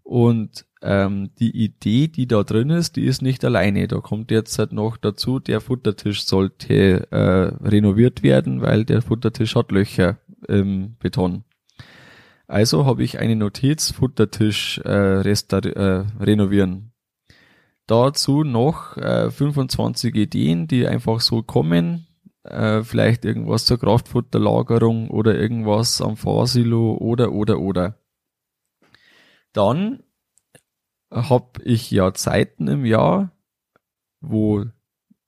Und 0.04 0.66
ähm, 0.82 1.30
die 1.40 1.56
Idee, 1.56 2.08
die 2.08 2.28
da 2.28 2.44
drin 2.44 2.70
ist, 2.70 2.96
die 2.96 3.06
ist 3.06 3.22
nicht 3.22 3.46
alleine. 3.46 3.88
Da 3.88 4.00
kommt 4.00 4.32
jetzt 4.32 4.58
halt 4.58 4.74
noch 4.74 4.98
dazu, 4.98 5.40
der 5.40 5.62
Futtertisch 5.62 6.26
sollte 6.26 7.12
äh, 7.12 7.68
renoviert 7.68 8.24
werden, 8.24 8.62
weil 8.62 8.86
der 8.86 9.02
Futtertisch 9.02 9.56
hat 9.56 9.72
Löcher 9.72 10.18
im 10.48 10.96
Beton. 11.00 11.44
Also 12.48 12.86
habe 12.86 13.04
ich 13.04 13.20
eine 13.20 13.36
Notiz, 13.36 13.92
Futtertisch 13.92 14.80
äh, 14.80 15.22
äh, 15.22 16.06
renovieren. 16.20 16.92
Dazu 17.88 18.44
noch 18.44 18.98
äh, 18.98 19.30
25 19.32 20.16
Ideen, 20.16 20.68
die 20.68 20.88
einfach 20.88 21.22
so 21.22 21.44
kommen. 21.44 22.08
Äh, 22.44 22.84
vielleicht 22.84 23.24
irgendwas 23.24 23.66
zur 23.66 23.80
Kraftfutterlagerung 23.80 25.10
oder 25.12 25.38
irgendwas 25.38 26.02
am 26.02 26.18
Fahrsilo 26.18 26.98
oder 26.98 27.32
oder 27.32 27.60
oder. 27.60 28.00
Dann 29.54 30.04
habe 31.12 31.62
ich 31.64 31.92
ja 31.92 32.14
Zeiten 32.14 32.68
im 32.68 32.86
Jahr, 32.86 33.32
wo 34.22 34.66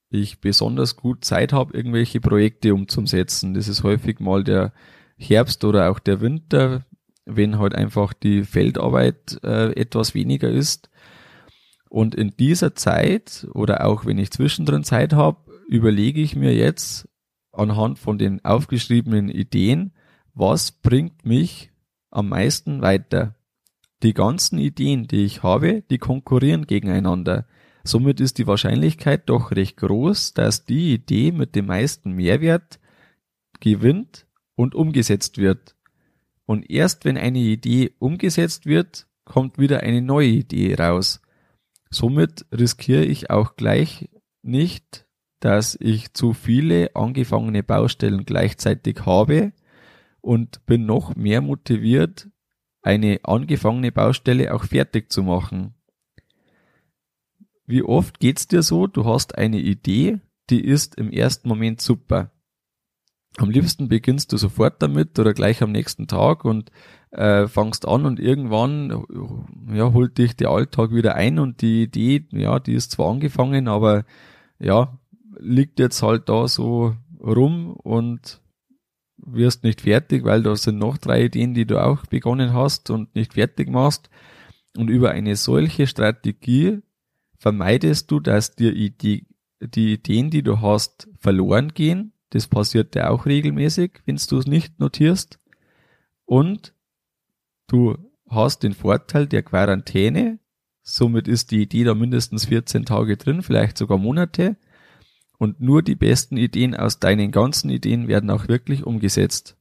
ich 0.09 0.39
besonders 0.39 0.95
gut 0.95 1.25
Zeit 1.25 1.53
habe, 1.53 1.75
irgendwelche 1.75 2.21
Projekte 2.21 2.73
umzusetzen. 2.73 3.53
Das 3.53 3.67
ist 3.67 3.83
häufig 3.83 4.19
mal 4.19 4.43
der 4.43 4.73
Herbst 5.17 5.63
oder 5.63 5.89
auch 5.89 5.99
der 5.99 6.21
Winter, 6.21 6.85
wenn 7.25 7.57
halt 7.57 7.75
einfach 7.75 8.13
die 8.13 8.43
Feldarbeit 8.43 9.39
äh, 9.43 9.71
etwas 9.73 10.13
weniger 10.13 10.49
ist. 10.49 10.89
Und 11.89 12.15
in 12.15 12.35
dieser 12.37 12.75
Zeit 12.75 13.47
oder 13.53 13.85
auch 13.85 14.05
wenn 14.05 14.17
ich 14.17 14.31
zwischendrin 14.31 14.83
Zeit 14.83 15.13
habe, 15.13 15.51
überlege 15.67 16.21
ich 16.21 16.35
mir 16.35 16.55
jetzt 16.55 17.07
anhand 17.51 17.99
von 17.99 18.17
den 18.17 18.43
aufgeschriebenen 18.43 19.29
Ideen, 19.29 19.93
was 20.33 20.71
bringt 20.71 21.25
mich 21.25 21.71
am 22.09 22.29
meisten 22.29 22.81
weiter. 22.81 23.35
Die 24.03 24.13
ganzen 24.13 24.59
Ideen, 24.59 25.07
die 25.07 25.23
ich 25.23 25.43
habe, 25.43 25.83
die 25.89 25.97
konkurrieren 25.97 26.67
gegeneinander. 26.67 27.47
Somit 27.85 28.19
ist 28.19 28.37
die 28.37 28.47
Wahrscheinlichkeit 28.47 29.29
doch 29.29 29.51
recht 29.51 29.77
groß, 29.77 30.33
dass 30.33 30.65
die 30.65 30.93
Idee 30.93 31.31
mit 31.31 31.55
dem 31.55 31.67
meisten 31.67 32.11
Mehrwert 32.11 32.79
gewinnt 33.61 34.27
und 34.55 34.75
umgesetzt 34.75 35.37
wird. 35.37 35.75
Und 36.45 36.69
erst 36.69 37.05
wenn 37.05 37.17
eine 37.17 37.39
Idee 37.39 37.91
umgesetzt 37.99 38.65
wird, 38.65 39.07
kommt 39.23 39.57
wieder 39.57 39.81
eine 39.81 40.01
neue 40.01 40.27
Idee 40.27 40.75
raus. 40.75 41.21
Somit 41.89 42.45
riskiere 42.51 43.05
ich 43.05 43.29
auch 43.29 43.55
gleich 43.55 44.09
nicht, 44.41 45.05
dass 45.39 45.77
ich 45.79 46.13
zu 46.13 46.33
viele 46.33 46.95
angefangene 46.95 47.63
Baustellen 47.63 48.25
gleichzeitig 48.25 49.05
habe 49.05 49.53
und 50.21 50.65
bin 50.65 50.85
noch 50.85 51.15
mehr 51.15 51.41
motiviert, 51.41 52.29
eine 52.83 53.19
angefangene 53.23 53.91
Baustelle 53.91 54.53
auch 54.53 54.65
fertig 54.65 55.11
zu 55.11 55.23
machen. 55.23 55.73
Wie 57.65 57.81
oft 57.81 58.19
geht's 58.19 58.47
dir 58.47 58.61
so, 58.61 58.87
du 58.87 59.05
hast 59.05 59.37
eine 59.37 59.59
Idee, 59.59 60.19
die 60.49 60.63
ist 60.63 60.95
im 60.95 61.11
ersten 61.11 61.47
Moment 61.47 61.81
super. 61.81 62.31
Am 63.37 63.49
liebsten 63.49 63.87
beginnst 63.87 64.31
du 64.31 64.37
sofort 64.37 64.81
damit 64.83 65.17
oder 65.17 65.33
gleich 65.33 65.63
am 65.63 65.71
nächsten 65.71 66.07
Tag 66.07 66.45
und 66.45 66.71
äh, 67.09 67.47
fangst 67.47 67.87
an 67.87 68.05
und 68.05 68.19
irgendwann 68.19 69.05
ja, 69.73 69.91
holt 69.91 70.17
dich 70.17 70.35
der 70.35 70.49
Alltag 70.49 70.91
wieder 70.91 71.15
ein 71.15 71.39
und 71.39 71.61
die 71.61 71.83
Idee, 71.83 72.27
ja, 72.31 72.59
die 72.59 72.73
ist 72.73 72.91
zwar 72.91 73.09
angefangen, 73.09 73.67
aber 73.67 74.03
ja, 74.59 74.99
liegt 75.39 75.79
jetzt 75.79 76.03
halt 76.03 76.29
da 76.29 76.47
so 76.47 76.95
rum 77.19 77.71
und 77.71 78.42
wirst 79.25 79.63
nicht 79.63 79.81
fertig, 79.81 80.23
weil 80.23 80.43
da 80.43 80.55
sind 80.55 80.77
noch 80.77 80.97
drei 80.97 81.25
Ideen, 81.25 81.53
die 81.53 81.65
du 81.65 81.83
auch 81.83 82.05
begonnen 82.05 82.53
hast 82.53 82.89
und 82.89 83.15
nicht 83.15 83.33
fertig 83.33 83.69
machst. 83.69 84.09
Und 84.77 84.89
über 84.89 85.11
eine 85.11 85.35
solche 85.35 85.87
Strategie 85.87 86.79
vermeidest 87.37 88.09
du, 88.11 88.19
dass 88.19 88.55
dir 88.55 88.73
die, 88.73 89.27
die 89.59 89.93
Ideen, 89.93 90.29
die 90.29 90.43
du 90.43 90.61
hast, 90.61 91.07
verloren 91.19 91.69
gehen. 91.73 92.13
Das 92.31 92.47
passiert 92.47 92.95
ja 92.95 93.09
auch 93.09 93.25
regelmäßig, 93.25 94.01
wenn 94.05 94.15
du 94.15 94.37
es 94.37 94.47
nicht 94.47 94.79
notierst. 94.79 95.39
Und 96.25 96.73
du 97.67 97.97
hast 98.27 98.63
den 98.63 98.73
Vorteil 98.73 99.27
der 99.27 99.43
Quarantäne. 99.43 100.39
Somit 100.81 101.27
ist 101.27 101.51
die 101.51 101.61
Idee 101.61 101.83
da 101.83 101.93
mindestens 101.93 102.45
14 102.45 102.85
Tage 102.85 103.17
drin, 103.17 103.43
vielleicht 103.43 103.77
sogar 103.77 103.97
Monate 103.97 104.57
und 105.37 105.59
nur 105.59 105.81
die 105.81 105.95
besten 105.95 106.37
Ideen 106.37 106.75
aus 106.75 106.99
deinen 106.99 107.31
ganzen 107.31 107.69
Ideen 107.69 108.07
werden 108.07 108.29
auch 108.29 108.47
wirklich 108.47 108.83
umgesetzt. 108.83 109.57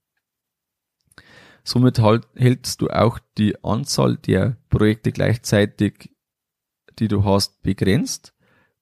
Somit 1.64 1.98
halt, 2.00 2.26
hältst 2.34 2.80
du 2.80 2.88
auch 2.88 3.18
die 3.38 3.62
Anzahl 3.64 4.16
der 4.16 4.56
Projekte 4.68 5.12
gleichzeitig, 5.12 6.10
die 6.98 7.08
du 7.08 7.24
hast, 7.24 7.62
begrenzt 7.62 8.34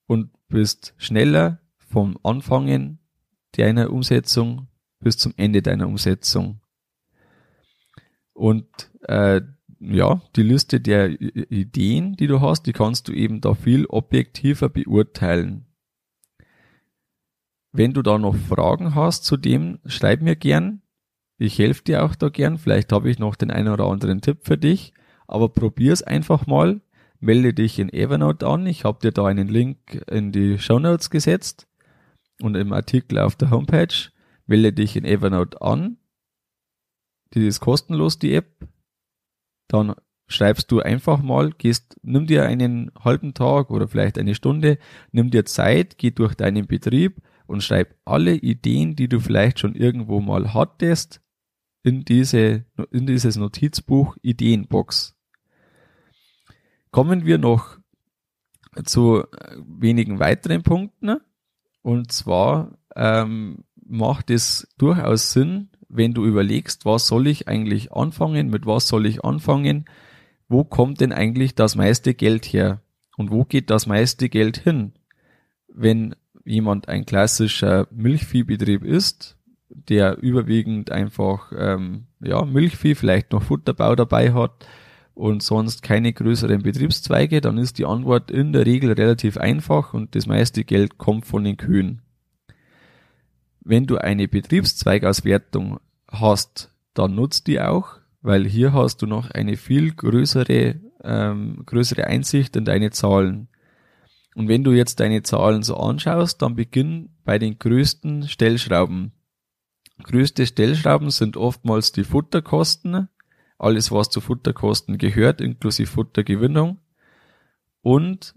und 0.06 0.30
bist 0.48 0.94
schneller 0.96 1.60
vom 1.76 2.18
Anfangen 2.22 2.98
deiner 3.52 3.90
Umsetzung 3.90 4.68
bis 5.00 5.18
zum 5.18 5.34
Ende 5.36 5.62
deiner 5.62 5.88
Umsetzung. 5.88 6.60
Und 8.32 8.90
äh, 9.02 9.42
ja, 9.80 10.22
die 10.36 10.42
Liste 10.42 10.80
der 10.80 11.20
Ideen, 11.20 12.16
die 12.16 12.26
du 12.26 12.40
hast, 12.40 12.64
die 12.64 12.72
kannst 12.72 13.08
du 13.08 13.12
eben 13.12 13.40
da 13.40 13.54
viel 13.54 13.86
objektiver 13.86 14.68
beurteilen. 14.68 15.66
Wenn 17.72 17.92
du 17.92 18.02
da 18.02 18.18
noch 18.18 18.34
Fragen 18.34 18.94
hast 18.94 19.24
zu 19.24 19.36
dem, 19.36 19.78
schreib 19.86 20.22
mir 20.22 20.36
gern. 20.36 20.82
Ich 21.38 21.58
helfe 21.58 21.84
dir 21.84 22.04
auch 22.04 22.14
da 22.14 22.28
gern. 22.28 22.58
Vielleicht 22.58 22.92
habe 22.92 23.10
ich 23.10 23.18
noch 23.18 23.36
den 23.36 23.50
einen 23.50 23.68
oder 23.68 23.86
anderen 23.86 24.20
Tipp 24.20 24.40
für 24.42 24.58
dich. 24.58 24.92
Aber 25.26 25.48
probier's 25.48 26.02
einfach 26.02 26.46
mal. 26.46 26.80
Melde 27.20 27.54
dich 27.54 27.78
in 27.78 27.92
Evernote 27.92 28.46
an. 28.46 28.66
Ich 28.66 28.84
habe 28.84 28.98
dir 29.00 29.12
da 29.12 29.26
einen 29.26 29.48
Link 29.48 30.04
in 30.10 30.32
die 30.32 30.58
Show 30.58 30.78
Notes 30.78 31.10
gesetzt 31.10 31.68
und 32.42 32.56
im 32.56 32.72
Artikel 32.72 33.18
auf 33.18 33.36
der 33.36 33.50
Homepage. 33.50 34.10
Melde 34.46 34.72
dich 34.72 34.96
in 34.96 35.04
Evernote 35.04 35.62
an. 35.62 35.98
Die 37.34 37.46
ist 37.46 37.60
kostenlos, 37.60 38.18
die 38.18 38.34
App. 38.34 38.66
Dann 39.68 39.94
schreibst 40.26 40.72
du 40.72 40.80
einfach 40.80 41.22
mal, 41.22 41.52
gehst, 41.52 41.96
nimm 42.02 42.26
dir 42.26 42.44
einen 42.44 42.90
halben 42.98 43.34
Tag 43.34 43.70
oder 43.70 43.86
vielleicht 43.86 44.18
eine 44.18 44.34
Stunde, 44.34 44.78
nimm 45.12 45.30
dir 45.30 45.44
Zeit, 45.44 45.98
geh 45.98 46.10
durch 46.10 46.34
deinen 46.34 46.66
Betrieb 46.66 47.20
und 47.50 47.64
schreib 47.64 47.96
alle 48.04 48.36
Ideen, 48.36 48.94
die 48.94 49.08
du 49.08 49.18
vielleicht 49.18 49.58
schon 49.58 49.74
irgendwo 49.74 50.20
mal 50.20 50.54
hattest, 50.54 51.20
in 51.82 52.04
diese, 52.04 52.64
in 52.92 53.06
dieses 53.06 53.36
Notizbuch 53.36 54.16
Ideenbox. 54.22 55.16
Kommen 56.92 57.26
wir 57.26 57.38
noch 57.38 57.78
zu 58.84 59.24
wenigen 59.66 60.20
weiteren 60.20 60.62
Punkten. 60.62 61.16
Und 61.82 62.12
zwar 62.12 62.78
ähm, 62.94 63.64
macht 63.84 64.30
es 64.30 64.68
durchaus 64.78 65.32
Sinn, 65.32 65.70
wenn 65.88 66.14
du 66.14 66.24
überlegst, 66.24 66.84
was 66.84 67.08
soll 67.08 67.26
ich 67.26 67.48
eigentlich 67.48 67.90
anfangen, 67.90 68.50
mit 68.50 68.64
was 68.64 68.86
soll 68.86 69.06
ich 69.06 69.24
anfangen, 69.24 69.86
wo 70.48 70.62
kommt 70.62 71.00
denn 71.00 71.12
eigentlich 71.12 71.56
das 71.56 71.74
meiste 71.74 72.14
Geld 72.14 72.46
her 72.46 72.80
und 73.16 73.32
wo 73.32 73.44
geht 73.44 73.70
das 73.70 73.88
meiste 73.88 74.28
Geld 74.28 74.56
hin? 74.56 74.92
Wenn 75.66 76.14
jemand 76.44 76.88
ein 76.88 77.06
klassischer 77.06 77.86
Milchviehbetrieb 77.90 78.84
ist, 78.84 79.36
der 79.68 80.18
überwiegend 80.18 80.90
einfach 80.90 81.52
ähm, 81.56 82.06
ja 82.20 82.44
Milchvieh, 82.44 82.94
vielleicht 82.94 83.32
noch 83.32 83.42
Futterbau 83.42 83.94
dabei 83.94 84.32
hat 84.32 84.66
und 85.14 85.42
sonst 85.42 85.82
keine 85.82 86.12
größeren 86.12 86.62
Betriebszweige, 86.62 87.40
dann 87.40 87.58
ist 87.58 87.78
die 87.78 87.84
Antwort 87.84 88.30
in 88.30 88.52
der 88.52 88.66
Regel 88.66 88.92
relativ 88.92 89.36
einfach 89.36 89.94
und 89.94 90.14
das 90.14 90.26
meiste 90.26 90.64
Geld 90.64 90.98
kommt 90.98 91.26
von 91.26 91.44
den 91.44 91.56
Kühen. 91.56 92.02
Wenn 93.60 93.86
du 93.86 93.98
eine 93.98 94.28
Betriebszweigauswertung 94.28 95.78
hast, 96.08 96.72
dann 96.94 97.14
nutzt 97.14 97.46
die 97.46 97.60
auch, 97.60 97.98
weil 98.22 98.46
hier 98.46 98.72
hast 98.72 99.02
du 99.02 99.06
noch 99.06 99.30
eine 99.30 99.56
viel 99.56 99.92
größere, 99.92 100.76
ähm, 101.04 101.62
größere 101.66 102.06
Einsicht 102.06 102.56
in 102.56 102.64
deine 102.64 102.90
Zahlen. 102.90 103.48
Und 104.34 104.48
wenn 104.48 104.64
du 104.64 104.72
jetzt 104.72 105.00
deine 105.00 105.22
Zahlen 105.22 105.62
so 105.62 105.76
anschaust, 105.76 106.40
dann 106.40 106.54
beginn 106.54 107.10
bei 107.24 107.38
den 107.38 107.58
größten 107.58 108.28
Stellschrauben. 108.28 109.12
Größte 110.02 110.46
Stellschrauben 110.46 111.10
sind 111.10 111.36
oftmals 111.36 111.92
die 111.92 112.04
Futterkosten, 112.04 113.08
alles 113.58 113.90
was 113.90 114.08
zu 114.08 114.20
Futterkosten 114.20 114.98
gehört, 114.98 115.40
inklusive 115.40 115.90
Futtergewinnung 115.90 116.78
und 117.82 118.34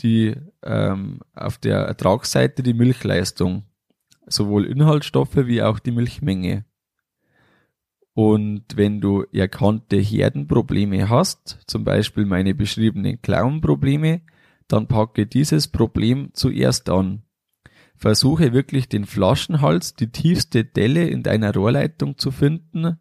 die 0.00 0.34
ähm, 0.62 1.20
auf 1.34 1.58
der 1.58 1.78
Ertragsseite 1.78 2.62
die 2.62 2.74
Milchleistung, 2.74 3.64
sowohl 4.26 4.66
Inhaltsstoffe 4.66 5.36
wie 5.36 5.62
auch 5.62 5.78
die 5.78 5.92
Milchmenge. 5.92 6.64
Und 8.12 8.76
wenn 8.76 9.00
du 9.00 9.24
erkannte 9.32 9.98
Herdenprobleme 9.98 11.08
hast, 11.08 11.58
zum 11.66 11.84
Beispiel 11.84 12.24
meine 12.24 12.54
beschriebenen 12.54 13.20
Klauenprobleme, 13.20 14.22
dann 14.68 14.88
packe 14.88 15.26
dieses 15.26 15.68
Problem 15.68 16.30
zuerst 16.32 16.88
an. 16.88 17.22
Versuche 17.96 18.52
wirklich 18.52 18.88
den 18.88 19.06
Flaschenhals, 19.06 19.94
die 19.94 20.10
tiefste 20.10 20.64
Delle 20.64 21.08
in 21.08 21.22
deiner 21.22 21.54
Rohrleitung 21.54 22.18
zu 22.18 22.30
finden 22.30 22.98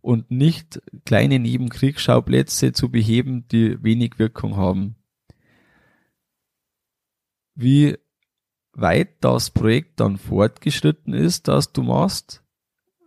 und 0.00 0.30
nicht 0.30 0.80
kleine 1.04 1.38
Nebenkriegsschauplätze 1.38 2.72
zu 2.72 2.90
beheben, 2.90 3.46
die 3.48 3.82
wenig 3.82 4.18
Wirkung 4.18 4.56
haben. 4.56 4.96
Wie 7.54 7.98
weit 8.72 9.22
das 9.22 9.50
Projekt 9.50 10.00
dann 10.00 10.16
fortgeschritten 10.16 11.12
ist, 11.12 11.48
das 11.48 11.72
du 11.72 11.82
machst, 11.82 12.44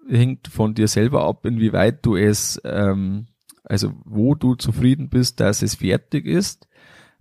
hängt 0.07 0.47
von 0.47 0.73
dir 0.73 0.87
selber 0.87 1.23
ab, 1.23 1.45
inwieweit 1.45 2.05
du 2.05 2.17
es, 2.17 2.61
ähm, 2.65 3.27
also 3.63 3.93
wo 4.03 4.35
du 4.35 4.55
zufrieden 4.55 5.09
bist, 5.09 5.39
dass 5.39 5.61
es 5.61 5.75
fertig 5.75 6.25
ist, 6.25 6.67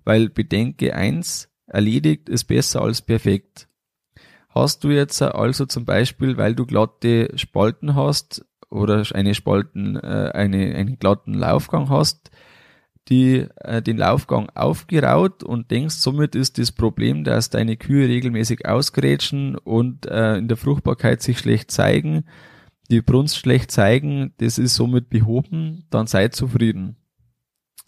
weil 0.04 0.28
bedenke 0.28 0.94
eins, 0.94 1.50
erledigt 1.66 2.28
ist 2.28 2.44
besser 2.44 2.82
als 2.82 3.02
perfekt. 3.02 3.68
Hast 4.48 4.82
du 4.82 4.90
jetzt 4.90 5.22
also 5.22 5.66
zum 5.66 5.84
Beispiel, 5.84 6.36
weil 6.36 6.54
du 6.54 6.66
glatte 6.66 7.30
Spalten 7.36 7.94
hast 7.94 8.44
oder 8.68 9.04
eine 9.14 9.34
Spalten, 9.34 9.96
äh, 9.96 10.30
eine, 10.34 10.74
einen 10.74 10.98
glatten 10.98 11.34
Laufgang 11.34 11.88
hast, 11.88 12.30
die 13.08 13.46
äh, 13.56 13.82
den 13.82 13.96
Laufgang 13.96 14.50
aufgeraut 14.50 15.42
und 15.42 15.70
denkst, 15.70 15.96
somit 15.96 16.34
ist 16.34 16.58
das 16.58 16.72
Problem, 16.72 17.24
dass 17.24 17.50
deine 17.50 17.76
Kühe 17.76 18.08
regelmäßig 18.08 18.66
ausgrätschen 18.66 19.56
und 19.56 20.06
äh, 20.06 20.36
in 20.36 20.48
der 20.48 20.56
Fruchtbarkeit 20.56 21.22
sich 21.22 21.38
schlecht 21.38 21.70
zeigen, 21.70 22.24
die 22.90 23.02
Brunst 23.02 23.36
schlecht 23.36 23.70
zeigen, 23.70 24.34
das 24.38 24.58
ist 24.58 24.74
somit 24.74 25.10
behoben, 25.10 25.86
dann 25.90 26.06
sei 26.06 26.28
zufrieden. 26.28 26.96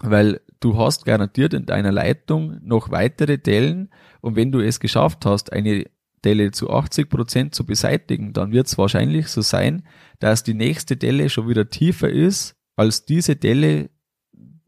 Weil 0.02 0.40
du 0.60 0.76
hast 0.76 1.04
garantiert 1.04 1.54
in 1.54 1.64
deiner 1.64 1.92
Leitung 1.92 2.58
noch 2.62 2.90
weitere 2.90 3.38
Dellen 3.38 3.90
und 4.20 4.36
wenn 4.36 4.52
du 4.52 4.60
es 4.60 4.80
geschafft 4.80 5.24
hast, 5.24 5.52
eine 5.52 5.86
Delle 6.24 6.50
zu 6.52 6.70
80 6.70 7.08
Prozent 7.08 7.54
zu 7.54 7.64
beseitigen, 7.64 8.32
dann 8.32 8.52
wird 8.52 8.66
es 8.66 8.78
wahrscheinlich 8.78 9.28
so 9.28 9.40
sein, 9.40 9.84
dass 10.20 10.44
die 10.44 10.54
nächste 10.54 10.96
Delle 10.96 11.30
schon 11.30 11.48
wieder 11.48 11.68
tiefer 11.68 12.08
ist, 12.08 12.56
als 12.76 13.04
diese 13.04 13.36
Delle 13.36 13.90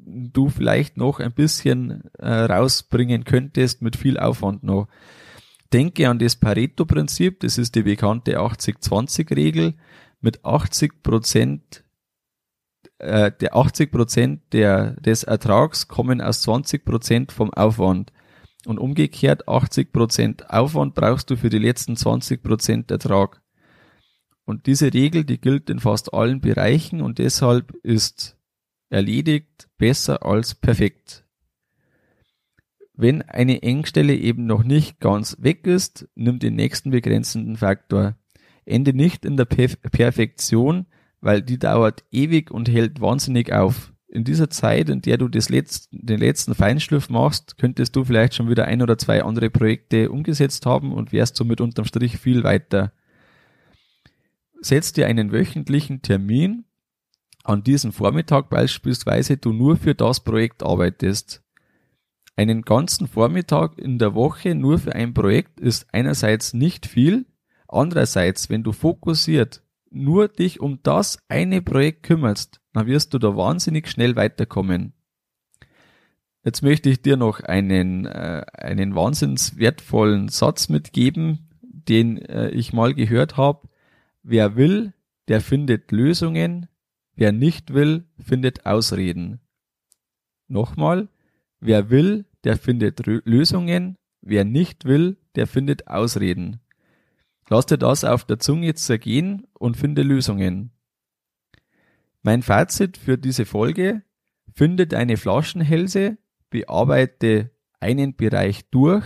du 0.07 0.49
vielleicht 0.49 0.97
noch 0.97 1.21
ein 1.21 1.33
bisschen 1.33 2.11
äh, 2.19 2.29
rausbringen 2.29 3.25
könntest 3.25 3.83
mit 3.83 3.97
viel 3.97 4.19
Aufwand 4.19 4.63
noch. 4.63 4.89
Denke 5.73 6.09
an 6.09 6.19
das 6.19 6.37
Pareto-Prinzip, 6.37 7.41
das 7.41 7.59
ist 7.59 7.75
die 7.75 7.83
bekannte 7.83 8.39
80-20-Regel. 8.39 9.75
Mit 10.21 10.45
80 10.45 11.03
Prozent 11.03 11.84
äh, 12.99 13.33
der 13.33 13.57
80 13.57 13.91
Prozent 13.91 14.43
der, 14.53 14.93
des 15.01 15.25
Ertrags 15.25 15.89
kommen 15.89 16.21
aus 16.21 16.43
20 16.43 16.85
Prozent 16.85 17.33
vom 17.33 17.53
Aufwand. 17.53 18.13
Und 18.67 18.79
umgekehrt 18.79 19.47
80 19.49 19.93
Prozent 19.93 20.51
Aufwand 20.51 20.95
brauchst 20.95 21.29
du 21.31 21.37
für 21.37 21.51
die 21.51 21.59
letzten 21.59 21.97
20 21.97 22.43
Prozent 22.43 22.91
Ertrag. 22.91 23.43
Und 24.47 24.67
diese 24.67 24.93
Regel, 24.93 25.25
die 25.25 25.41
gilt 25.41 25.71
in 25.71 25.81
fast 25.81 26.13
allen 26.13 26.41
Bereichen 26.41 27.01
und 27.01 27.19
deshalb 27.19 27.73
ist 27.83 28.37
erledigt 28.91 29.69
besser 29.79 30.25
als 30.25 30.55
perfekt. 30.55 31.25
Wenn 32.95 33.23
eine 33.23 33.63
Engstelle 33.63 34.15
eben 34.15 34.47
noch 34.47 34.63
nicht 34.63 35.01
ganz 35.01 35.37
weg 35.41 35.67
ist, 35.67 36.09
nimm 36.15 36.39
den 36.39 36.55
nächsten 36.55 36.91
begrenzenden 36.91 37.57
Faktor. 37.57 38.17
Ende 38.65 38.95
nicht 38.95 39.25
in 39.25 39.37
der 39.37 39.47
Perf 39.47 39.81
Perfektion, 39.83 40.87
weil 41.25 41.43
die 41.43 41.59
dauert 41.59 42.05
ewig 42.13 42.51
und 42.51 42.69
hält 42.69 43.01
wahnsinnig 43.01 43.53
auf. 43.53 43.93
In 44.07 44.23
dieser 44.23 44.49
Zeit, 44.49 44.89
in 44.89 45.03
der 45.03 45.17
du 45.17 45.29
das 45.29 45.49
letzte, 45.49 45.89
den 45.91 46.21
letzten 46.21 46.55
Feinschliff 46.55 47.09
machst, 47.09 47.59
könntest 47.59 47.97
du 47.97 48.05
vielleicht 48.05 48.35
schon 48.35 48.49
wieder 48.49 48.67
ein 48.67 48.81
oder 48.81 48.97
zwei 48.97 49.25
andere 49.25 49.51
Projekte 49.51 50.11
umgesetzt 50.11 50.67
haben 50.67 50.93
und 50.93 51.13
wärst 51.13 51.35
somit 51.35 51.61
unterm 51.61 51.85
Strich 51.85 52.19
viel 52.19 52.45
weiter 52.45 52.93
setz 54.65 54.93
dir 54.93 55.07
einen 55.07 55.33
wöchentlichen 55.33 56.03
Termin, 56.03 56.65
an 57.45 57.63
diesem 57.63 57.93
Vormittag 57.93 58.49
beispielsweise 58.49 59.37
du 59.37 59.53
nur 59.53 59.77
für 59.77 59.95
das 59.95 60.21
Projekt 60.21 60.63
arbeitest. 60.63 61.43
Einen 62.37 62.63
ganzen 62.63 63.07
Vormittag 63.07 63.79
in 63.79 63.99
der 63.99 64.15
Woche 64.15 64.55
nur 64.55 64.79
für 64.79 64.95
ein 64.95 65.15
Projekt 65.15 65.61
ist 65.61 65.87
einerseits 65.93 66.55
nicht 66.55 66.87
viel, 66.87 67.27
andererseits, 67.69 68.49
wenn 68.49 68.63
du 68.63 68.73
fokussiert 68.73 69.63
nur 69.95 70.29
dich 70.29 70.61
um 70.61 70.81
das 70.83 71.19
eine 71.29 71.63
Projekt 71.63 72.03
kümmerst, 72.03 72.61
dann 72.73 72.87
wirst 72.87 73.15
du 73.15 73.19
da 73.19 73.37
wahnsinnig 73.37 73.89
schnell 73.89 74.17
weiterkommen. 74.17 74.93
Jetzt 76.45 76.63
möchte 76.63 76.91
ich 76.91 77.01
dir 77.01 77.17
noch 77.17 77.41
einen, 77.41 78.05
äh, 78.05 78.45
einen 78.53 78.95
wahnsinns 78.95 79.57
wertvollen 79.57 80.29
Satz 80.29 80.69
mitgeben, 80.69 81.49
den 81.63 82.19
äh, 82.19 82.51
ich 82.51 82.73
mal 82.73 82.93
gehört 82.95 83.37
habe. 83.37 83.69
Wer 84.23 84.57
will, 84.57 84.93
der 85.29 85.41
findet 85.41 85.91
Lösungen, 85.91 86.69
wer 87.15 87.33
nicht 87.33 87.73
will, 87.73 88.05
findet 88.19 88.67
Ausreden. 88.67 89.41
Nochmal, 90.49 91.09
wer 91.61 91.89
will, 91.89 92.27
der 92.45 92.59
findet 92.59 93.07
Lösungen, 93.07 93.97
wer 94.21 94.45
nicht 94.45 94.85
will, 94.85 95.17
der 95.37 95.47
findet 95.47 95.89
Ausreden. 95.89 96.61
Lass 97.49 97.67
dir 97.67 97.79
das 97.79 98.05
auf 98.05 98.25
der 98.25 98.39
Zunge 98.39 98.75
zergehen 98.75 99.47
und 99.53 99.77
finde 99.77 100.03
Lösungen. 100.03 100.71
Mein 102.23 102.43
Fazit 102.43 102.97
für 102.97 103.19
diese 103.19 103.45
Folge, 103.45 104.03
finde 104.55 104.87
deine 104.87 105.17
Flaschenhälse, 105.17 106.17
bearbeite 106.49 107.51
einen 107.81 108.17
Bereich 108.17 108.71
durch 108.71 109.05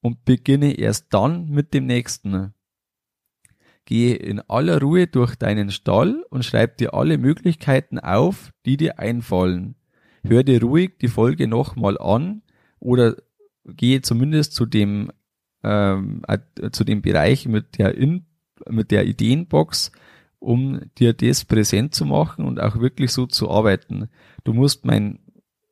und 0.00 0.24
beginne 0.24 0.78
erst 0.78 1.12
dann 1.12 1.48
mit 1.48 1.74
dem 1.74 1.86
nächsten. 1.86 2.54
Gehe 3.86 4.14
in 4.14 4.40
aller 4.40 4.80
Ruhe 4.80 5.06
durch 5.06 5.34
deinen 5.34 5.70
Stall 5.70 6.24
und 6.30 6.44
schreib 6.44 6.76
dir 6.76 6.94
alle 6.94 7.18
Möglichkeiten 7.18 7.98
auf, 7.98 8.52
die 8.64 8.76
dir 8.76 8.98
einfallen. 8.98 9.74
Hör 10.22 10.42
dir 10.42 10.62
ruhig 10.62 10.98
die 11.00 11.08
Folge 11.08 11.48
nochmal 11.48 11.98
an 11.98 12.42
oder 12.78 13.16
gehe 13.64 14.00
zumindest 14.00 14.54
zu 14.54 14.64
dem 14.64 15.10
ähm, 15.64 16.22
äh, 16.28 16.70
zu 16.70 16.84
dem 16.84 17.02
Bereich 17.02 17.48
mit 17.48 17.78
der 17.78 17.96
In 17.96 18.26
mit 18.68 18.90
der 18.90 19.06
Ideenbox, 19.06 19.92
um 20.38 20.80
dir 20.98 21.12
das 21.12 21.44
präsent 21.44 21.94
zu 21.94 22.04
machen 22.04 22.44
und 22.44 22.60
auch 22.60 22.78
wirklich 22.78 23.12
so 23.12 23.26
zu 23.26 23.50
arbeiten. 23.50 24.08
Du 24.44 24.52
musst 24.52 24.84
mein 24.84 25.18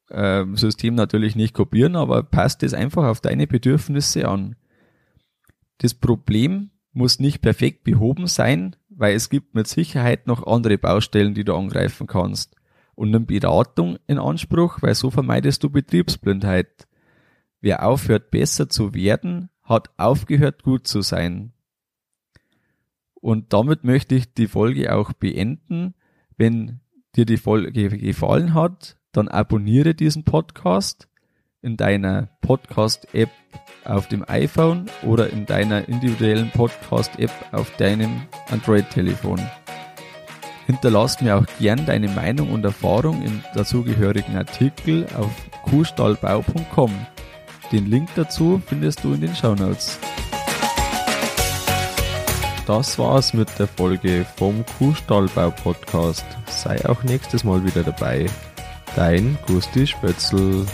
äh, 0.09 0.45
System 0.55 0.95
natürlich 0.95 1.37
nicht 1.37 1.55
kopieren, 1.55 1.97
aber 1.97 2.23
passt 2.23 2.63
es 2.63 2.75
einfach 2.75 3.05
auf 3.05 3.21
deine 3.21 3.47
Bedürfnisse 3.47 4.29
an. 4.29 4.57
Das 5.79 5.95
Problem 5.95 6.71
muss 6.93 7.19
nicht 7.19 7.41
perfekt 7.41 7.85
behoben 7.85 8.27
sein, 8.27 8.77
weil 8.89 9.15
es 9.15 9.31
gibt 9.31 9.55
mit 9.55 9.67
Sicherheit 9.67 10.27
noch 10.27 10.47
andere 10.47 10.79
Baustellen, 10.79 11.35
die 11.35 11.45
du 11.45 11.55
angreifen 11.55 12.07
kannst. 12.07 12.57
Und 12.95 13.11
nimm 13.11 13.27
Beratung 13.27 13.99
in 14.07 14.19
Anspruch, 14.19 14.79
weil 14.83 14.95
so 14.95 15.11
vermeidest 15.11 15.65
du 15.65 15.71
Betriebsblindheit. 15.71 16.87
Wer 17.61 17.87
aufhört 17.87 18.31
besser 18.31 18.69
zu 18.69 18.93
werden, 18.93 19.49
hat 19.63 19.91
aufgehört 19.97 20.63
gut 20.63 20.87
zu 20.87 21.03
sein. 21.03 21.53
Und 23.15 23.53
damit 23.53 23.85
möchte 23.85 24.15
ich 24.15 24.35
die 24.35 24.49
Folge 24.49 24.95
auch 24.95 25.13
beenden. 25.13 25.95
Wenn 26.37 26.81
dir 27.15 27.25
die 27.25 27.37
Folge 27.37 27.89
gefallen 27.89 28.55
hat, 28.55 28.97
dann 29.13 29.29
abonniere 29.29 29.95
diesen 29.95 30.25
Podcast 30.25 31.09
in 31.61 31.77
deiner 31.77 32.29
Podcast-App 32.41 33.31
auf 33.85 34.09
dem 34.09 34.29
iPhone 34.29 34.87
oder 35.05 35.31
in 35.31 35.47
deiner 35.47 35.89
individuellen 35.89 36.51
Podcast-App 36.51 37.31
auf 37.53 37.77
deinem 37.77 38.23
Android-Telefon. 38.51 39.41
Hinterlass 40.67 41.21
mir 41.21 41.37
auch 41.37 41.47
gern 41.59 41.87
deine 41.87 42.09
Meinung 42.09 42.51
und 42.51 42.65
Erfahrung 42.65 43.23
im 43.23 43.43
dazugehörigen 43.55 44.37
Artikel 44.37 45.07
auf 45.17 45.31
kuhstallbau.com. 45.65 46.91
Den 47.73 47.87
Link 47.87 48.11
dazu 48.15 48.61
findest 48.67 49.03
du 49.03 49.15
in 49.15 49.23
den 49.23 49.35
Show 49.35 49.55
Notes. 49.55 49.99
Das 52.67 52.99
war's 52.99 53.33
mit 53.33 53.49
der 53.59 53.67
Folge 53.67 54.27
vom 54.37 54.65
Kuhstallbau 54.79 55.51
Podcast. 55.51 56.27
Sei 56.47 56.85
auch 56.87 57.03
nächstes 57.03 57.45
Mal 57.45 57.65
wieder 57.65 57.83
dabei. 57.83 58.27
Dein 58.95 59.39
Gusti 59.47 59.87
Spötzl. 59.87 60.67